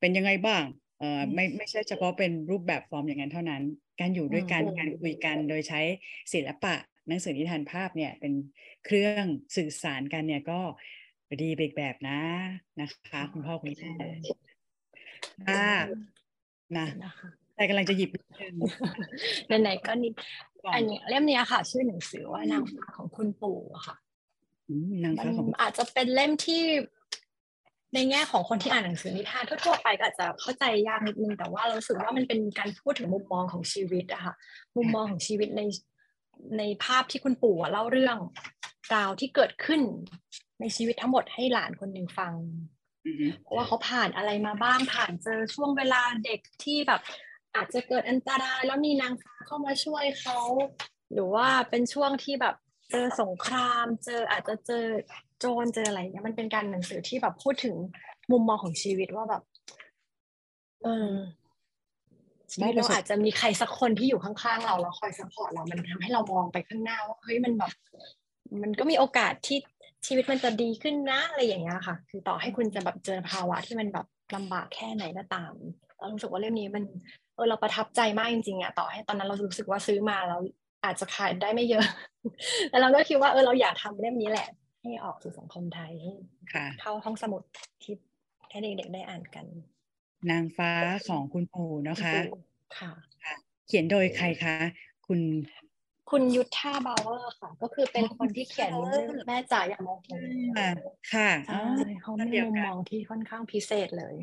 [0.00, 0.62] เป็นยังไงบ้าง
[0.98, 3.62] เอ่อไม่ไม่ใช่เฉพาะเป็นรูปแบบฟอร์มอย่างนั้นเท่านั้น
[4.00, 5.80] การอยู่ด้วยกันการคุยกันโดยใช้
[6.32, 6.74] ศิลปะ
[7.08, 8.32] หนังสือนิทานภาพเนี่ยเป็น
[8.84, 9.24] เครื่อง
[9.56, 10.60] สื่อสารกันเนี่ยก็
[11.42, 12.20] ดีเบกแบบนะ
[12.80, 13.90] นะคะคุณพ่อคุณแม่
[15.48, 15.72] ค่ะ
[16.78, 16.86] นะ
[17.54, 18.10] แต่กำลังจะหยิบ
[19.62, 20.12] ไหนๆก็นิด
[20.74, 23.96] อันนี้เล่มนี้ค่ะ ชื่อหนังสือว่านางฟ้าของคุณปู่ค่ะ
[25.04, 26.62] นางฟ้าของอาจจะเป็นเล่มที่
[27.94, 34.34] ในแง่ของคนที่อ่านหนังสือนิทานทั่วๆไปก็อาจจะเข้าใจยากนิดนึง แต่ว่าเราสึกว่ามันเป็นการพูดถึงมุมมองของชีวิตอะค่ะ
[34.76, 35.62] มุมมองของชีวิตใน
[36.58, 38.16] ในภาพที่คุณปู่เล่าเรื่อง
[38.94, 39.80] ราวที่เกิดขึ้น
[40.60, 42.32] ในชีวิตทั้งหมดให้หลานคนหนึ่งฟัง
[43.42, 47.00] เพราะว่าเขาผ่านอะไรมาบ้างผ่านเจอช่วงเวลาเด็กที่แบบ
[47.54, 50.38] อาจจะเกิดอันตรายแล้วมีนางฟ้าเข้ามาช่วยเขา
[51.12, 52.54] หรือว่าเป็นช่วงที่แบบ
[52.90, 54.84] เจอสงคราม เจออาจจะเจอ
[55.38, 57.74] โจรเจออะไรเนี่ยมันเป็นการหนังสือที่แบบพูดถึง
[58.32, 59.42] มุมมองของชีวิตว่าแบบ
[60.82, 61.12] เออ
[62.52, 67.72] ชีวิตเราอาจจะมีใครสักคนที่อยู่ข้างๆเราแล้วคอย support เรา มันทำให้เรามองไปข้างหน้าว่าเฮ้ยมันแบบ
[68.62, 69.58] มันก็มีโอกาสที่
[70.06, 75.52] ชีวิตมันจะดีขึ้นนะอะไรอย่างเงี้ยค่ะ คือต่อให้คุณจะแบบเจอภาวะที่มันแบบลำบากแค่ไหนก็ตาม
[75.98, 76.84] เรารู้สึกว่าเล่มนี้มัน
[77.34, 80.40] เออเราประทับใจมากจริงๆอะต่อให้ตอนนั้นเรารู้สึกว่าซื้อมาแล้ว
[80.84, 81.84] อาจจะขายได้ไม่เยอะ
[82.70, 84.48] แต่เราก็คิดว่าเออเราอยากทำเล่มนี้แหละ
[84.82, 86.12] ให้ออกสู่สังคมไทยให้
[86.80, 87.42] เข้าห้องสมุด
[87.82, 87.94] ที่
[88.50, 89.46] ให้เด็กๆได้อ่านกัน
[90.30, 90.70] นางฟ้า
[91.08, 92.14] ของคุณปู่นะคะ
[92.78, 92.92] ค่ะ
[93.66, 94.56] เขียนโดยใครคะ
[95.06, 95.20] คุณ
[96.10, 98.72] คุณยุทธาบาวเวอร์ค่ะ ก็คือเป็นคนที่เขียน
[99.26, 100.20] แม่จ๋าอย่ามองผม
[101.14, 101.30] ค่ะ
[102.02, 104.14] เขามีมุมมองที่ค่อนข้างพิเศษเลย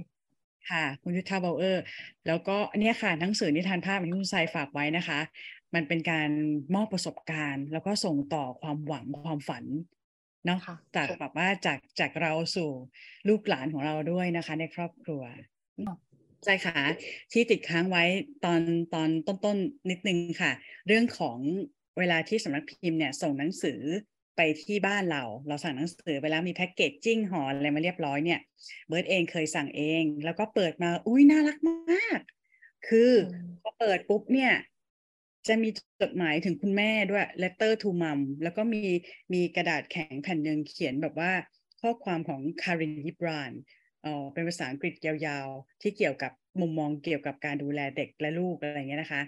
[0.69, 1.83] ค่ะ คุณยุทธาบาวเวอร์
[2.27, 5.19] แล้วก็อันนี้ค่ะหนังสือนิทานภาพที่คุณทรายฝากไว้นะคะ
[5.75, 6.29] มันเป็นการ
[6.75, 9.63] มอบประสบการณ์ แล้วก็ส่งต่อความหวังความฝัน
[10.45, 10.59] เนาะ
[10.95, 12.69] จากแบบว่าจากจากเราสู่
[13.27, 15.21] ลูกหลานของเราด้วยนะคะ ในครอบครัว
[16.45, 16.79] ใช่ค่ะ
[17.33, 18.03] ที่ติดค้างไว้
[18.45, 18.61] ตอน
[18.93, 20.51] ตอนต้นๆนิดนึงค่ะ
[20.87, 21.37] เรื่องของ
[21.99, 23.79] เวลาที่สำนักพิมพ์เนี่ยส่งหนังสือ
[24.37, 28.39] ไปที่บ้านเรา เราสั่งหนังสือไปแล้วมี packaging ห่ออะไรมาเรียบร้อยเนี่ย
[28.87, 32.19] เบิร์ดเองเคยสั่งเอง แล้วก็เปิดมาอุ้ยน่ารักมาก
[32.87, 33.11] คือ
[33.61, 34.51] พอเปิดปุ๊บเนี่ย
[35.47, 35.69] จะมี
[36.01, 38.83] จดหมายถึงคุณแม่ด้วย letter to mom แล้วก็มี
[39.33, 41.31] มีกระดาษแข็งแผ่นหนึ่งเขียนแบบว่า
[41.81, 43.51] ข้อความของคารินฮิบราน
[44.03, 46.31] เออเป็นภาษาอังกฤษยาวๆ ที่เกี่ยวกับ
[46.61, 49.21] มุมมองเกี่ยวกับการดูแลเด็กและลูกอะไรเงี้ยนะคะ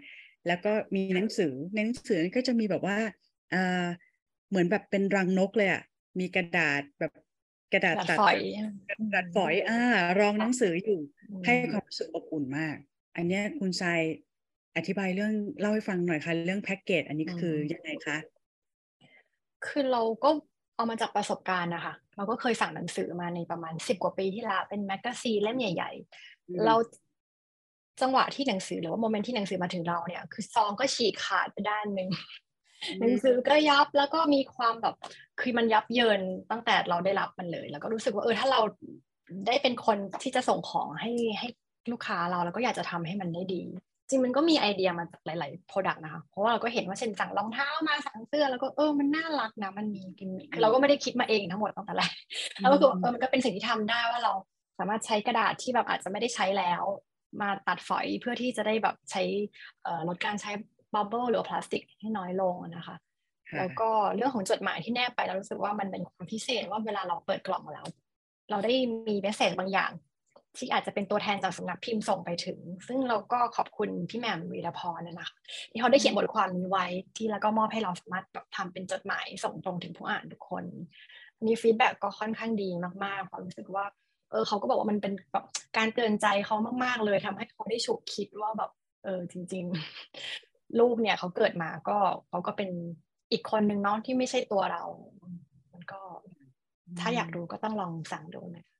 [0.48, 2.98] แล้วก็มีหนังสือในหนังสือก็จะมีแบบว่า
[3.54, 3.88] อ่า
[4.50, 5.82] เหมือนแบบเป็นรังนกเลยอะ
[6.20, 7.14] มีกระดาษแบบ
[7.74, 8.20] กระดาษตัด
[8.90, 9.80] กระดาษฝอยอ่า
[10.20, 11.00] รองหนังสืออยู่
[11.46, 12.78] ให้ความรู้สึกอบอุ่นมาก
[13.16, 14.02] อันนี้คุณทราย
[14.78, 18.18] อธิบายเรื่องเล่าให้ฟังหน่อยค่ะ เรื่องแพ็กเกจอันนี้คือยังไงคะ
[19.68, 20.30] คือเราก็
[20.76, 25.92] เอามาจากประสบการณ์นะคะ เราก็เคยสั่งหนังสือมาในประมาณสิบกว่าปีที่แล้วเป็น magazine เล่มใหญ่
[26.26, 26.76] ๆ เรา
[28.02, 32.10] จังหวะที่หนังสือหรือว่า moment ที่หนังสือมาถึงเราเนี่ย คือซองก็ฉีกขาดไปด้านหนึ่ง
[33.00, 34.96] หนังสือก็ยับแล้วก็มีความแบบ
[35.40, 36.20] คือมันยับเยิน
[36.52, 38.62] ตั้งแต่เราได้รับมันเลย แล้วก็รู้สึกว่าเออถ้าเรา
[39.48, 41.48] ได้เป็นคนที่จะส่งของให้ให้
[41.92, 43.62] ลูกค้าเราแล้วก็อยากจะทำให้มันได้ดี
[44.10, 52.14] จริงมันก็มีไอเดียมาจากหลาย ๆ Product นะคะ เพราะว่าเราก็เห็นว่าเช่นสั่งรองเท้ามาสั่งเสื้อแล้วก็เออมันน่ารักนะมันมีกิมมิคเราก็ไม่ได้คิดมาเองทั้งหมดตั้งแต่แรก
[52.62, 54.34] แล้วก็คือเออมันก็เป็นสิ่งที่ทำได้ว่าเรา
[54.80, 56.84] สามารถใช้กระดาษที่แบบอาจจะไม่ได้ใช้แล้ว
[57.42, 59.24] มาตัดฝอยเพื่อที่จะได้แบบใช้
[60.08, 60.52] ลดการใช้
[60.94, 62.96] bubble หรือพลาสติกให้น้อยลงนะคะ
[63.58, 67.88] แล้วก็เรื่องของจดหมายที่แนบไปเรารู้สึกว่ามันเป็นความพิเศษว่าเวลาเราเปิดกล่องมาแล้ว
[68.50, 68.74] เราได้
[69.08, 69.92] มี message บางอย่าง
[70.58, 75.38] ที่อาจจะเป็นตัวแทนจากสำนักพิมพ์ส่งไปถึง ซึ่งเราก็ขอบคุณพี่แหม่มวีรพรนะนะคะ
[75.72, 76.86] ที่เขาได้เขียนบทความนี้ไว้
[77.18, 80.64] ที่แล้วก็มอบให้เราสามารถทำเป็นจดหมายส่งตรงถึงผู้อ่านทุกคน
[81.42, 82.70] นี้ feedback ก็ค่อนข้างดี
[83.04, 83.86] มากๆความรู้สึกว่า
[84.32, 85.46] เออเขาก็บอกว่ามันเป็นแบบ
[85.78, 88.72] การเตือนใจเขามาก ๆ เลยทำให้เขาได้ฉุกคิดว่าแบบ
[89.04, 89.66] เออจริง
[90.22, 91.98] ๆ ลูกเนี่ยเขาเกิดมาก็
[92.30, 92.70] เขาก็เป็น
[93.32, 94.84] อีกคนหนึ่งเนาะที่ไม่ใช่ตัวเรา
[95.74, 96.02] มันก็
[97.00, 98.77] ถ้าอยากรู้ก็ต้องลองสั่งดูนะคะ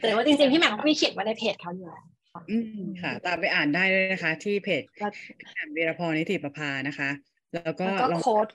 [0.00, 2.04] แต่ว่าจริงๆพี่แหม่มก็มีเขียนไว้ในเพจเขาอยู่แล้ว
[2.50, 4.82] อืมค่ะ ตามไปอ่านได้เลยนะคะ ที่เพจ
[5.38, 7.10] พี่แหม่มวีรพรนิติประภานะคะ
[7.54, 7.86] แล้วก็
[8.22, 8.48] โค้ด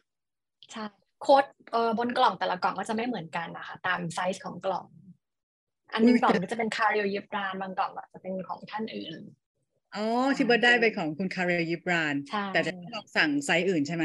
[0.72, 0.86] ใช่
[1.22, 4.86] โค้ดเอ่อบนกล่องแต่ละกล่องก็จะไม่เหมือนกันนะคะ ตามไซส์ของกล่อง
[5.94, 9.24] อันนึงกล่องก็จะเป็นคาลิล ยิบรานบางกล่องจะเป็นของท่านอื่น
[9.96, 10.06] อ๋อ
[10.38, 12.16] ที่เบิร์ดได้เป็นของคุณคาลิล ยิบราน
[12.54, 14.04] แต่จะต้องสั่งไซส์อื่นใช่ไหม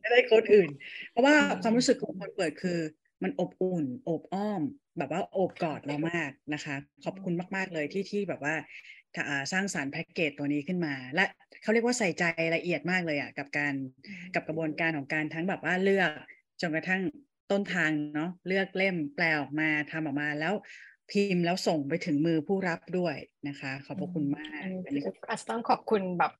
[0.00, 0.70] ไม่ได้ quote อื่น
[1.10, 2.78] เพราะว่าความรู้สึกของคนเปิดคือ
[3.22, 4.62] มันอบอุ่น โอบอ้อม
[4.98, 8.54] แบบว่าโอบกอดเรามากนะคะ ขอบคุณมาก ๆ เลยที่ที่แบบว่า
[9.52, 11.24] สร้างสรรค์แพ็กเกจตัวนี้ขึ้นมา และ
[11.62, 12.24] เขาเรียกว่าใส่ใจ
[12.56, 13.74] ละเอียดมากเลยอะกับการ
[14.34, 16.10] กับกระบวนการของการทั้งแบบว่าเลือก
[16.60, 17.02] จนกระทั่ง
[17.50, 20.54] ต้นทางเนาะเลือกเล่มแปลออกมาทำออกมาแล้ว
[21.10, 23.16] พิมพ์แล้วส่งไปถึงมือผู้รับด้วย
[23.48, 24.50] นะคะ ขอบพระคุณมาก
[24.84, 26.32] อันนี้อาจจะต้องขอบคุณแบบ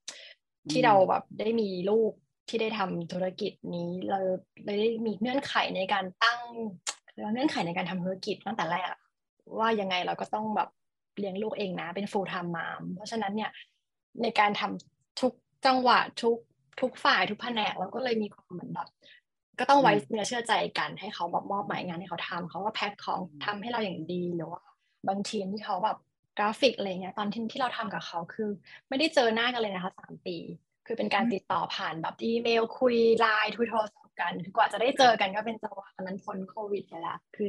[0.71, 2.13] ที่เราแบบได้มีลูก
[2.49, 4.19] ที่ได้ทำธุรกิจนี้เรา
[4.65, 6.41] เลยได้มีเงื่อนไขในการตั้ง
[7.33, 8.89] เงื่อนไขในการทำธุรกิจตั้งแต่แรก
[9.59, 10.69] ว่ายังไงเราก็ต้องแบบ
[11.19, 13.51] เลี้ยงลูกเองนะเป็น full time mom เพราะฉะนั้นเนี่ย
[14.23, 15.33] ในการทำทุก
[15.67, 16.39] จังหวะทุก
[16.81, 18.89] ทุกฝ่ายทุกแผนกเราก็เลยมีความเหมือนแบบ
[19.59, 24.63] ก็ต้องไว้เนื้อเชื่อใจกันให้เขาแบบมอบหมายงานให้เขาทำเขาก็แพ็คของทำให้เราอย่างดีหรือว่า
[25.09, 25.99] บางทีมที่เขาแบบ
[26.39, 28.51] กราฟิกอะไรเงี้ยตอนที่ที่เราทำกับเขาคือ
[28.89, 30.37] ไม่ได้เจอหน้ากันเลยนะคะสามปี
[30.87, 37.49] คือเป็นการติดต่อผ่านแบบอีเมลคุยไลน์ทุยโทรศัพท์ กันคือกว่าจะได้เจอกันก็เป็นจังหวะตอนนั้นพ้นโควิดไปแล้วคือ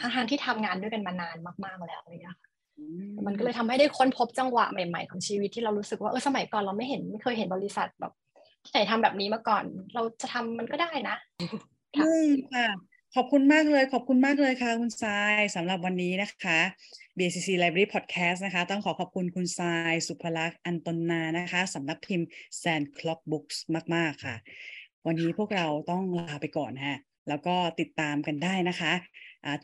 [0.00, 2.38] ทั้งที่ทำงานด้วยกันมานานมากๆแล้วอะไรเงี้ย
[3.26, 8.12] มันก็เลยทำให้ได้ค้นพบจังหวะใหม่ๆของชีวิตที่เรารู้สึกว่าเออสมัยก่อนเราไม่เห็นไม่เคยเห็นบริษัทแบบ
[8.64, 11.16] ที่ไหนทำแบบนี้มาก่อน เราจะทำมันก็ได้นะ
[11.96, 12.68] อืมค่ะ
[13.16, 16.58] ขอบคุณมากเลย ขอบคุณมากเลยค่ะ คุณทรายสำหรับวันนี้นะคะ
[17.18, 22.28] BCC Library Podcast นะคะ ต้องขอขอบคุณคุณทราย สุภลักษณ์อันตนานะคะสำนักพิมพ์
[22.62, 23.56] Sand Clock Books
[23.94, 24.36] มาก ๆ ค่ะ
[25.06, 26.98] วันนี้พวกเราต้องลาไปก่อนฮะ
[27.28, 28.92] แล้วก็ติดตามกันได้นะคะ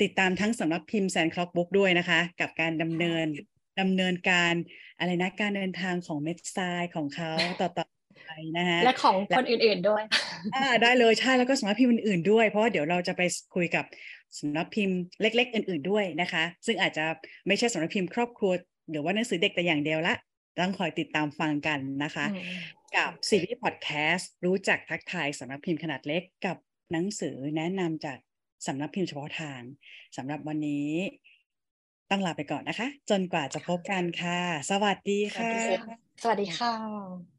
[0.02, 3.26] ติดตามทั้งสำนักพิมพ์ Sand Clock Book ด้วยนะคะ กับการดำเนิน
[3.80, 4.54] ดำเนินการ
[4.98, 10.02] อะไรนะการเดินทางของเม็ดทรายของเขาต่อไปนะฮะและของคนอื่นๆด้วย
[10.56, 13.22] อ่าได้เลยใช่แล้วก็สำนักพิมพ์อื่นๆด้วย เพราะว่าเดี๋ยวเราจะไป
[13.54, 13.84] คุยกับ
[14.38, 17.04] สำนักพิมพ์เล็ก ๆ อื่น ๆด้วยนะคะ ซึ่งอาจจะ
[17.46, 18.52] ไม่ใช่สำนักพิมพ์ครอบครัว
[18.90, 20.14] หรือว่าหนังสือเด็กแต่อย่างเดียวละ
[20.58, 22.26] ต้องคอยติดตามฟังกันนะคะ
[22.96, 26.56] กับซีรีส์พอดแคสต์รู้จักทักทายสำนักพิมพ์ขนาดเล็กกับ
[26.92, 28.18] หนังสือแนะนำจาก
[28.66, 29.60] สำนักพิมพ์เฉพาะทาง
[30.16, 30.90] สำหรับวันนี้
[32.10, 35.52] ต้องลาไปก่อนนะคะ จนกว่าจะพบกันค่ะ สวัสดีค่ะ
[36.22, 37.37] สวัสดีค่ะ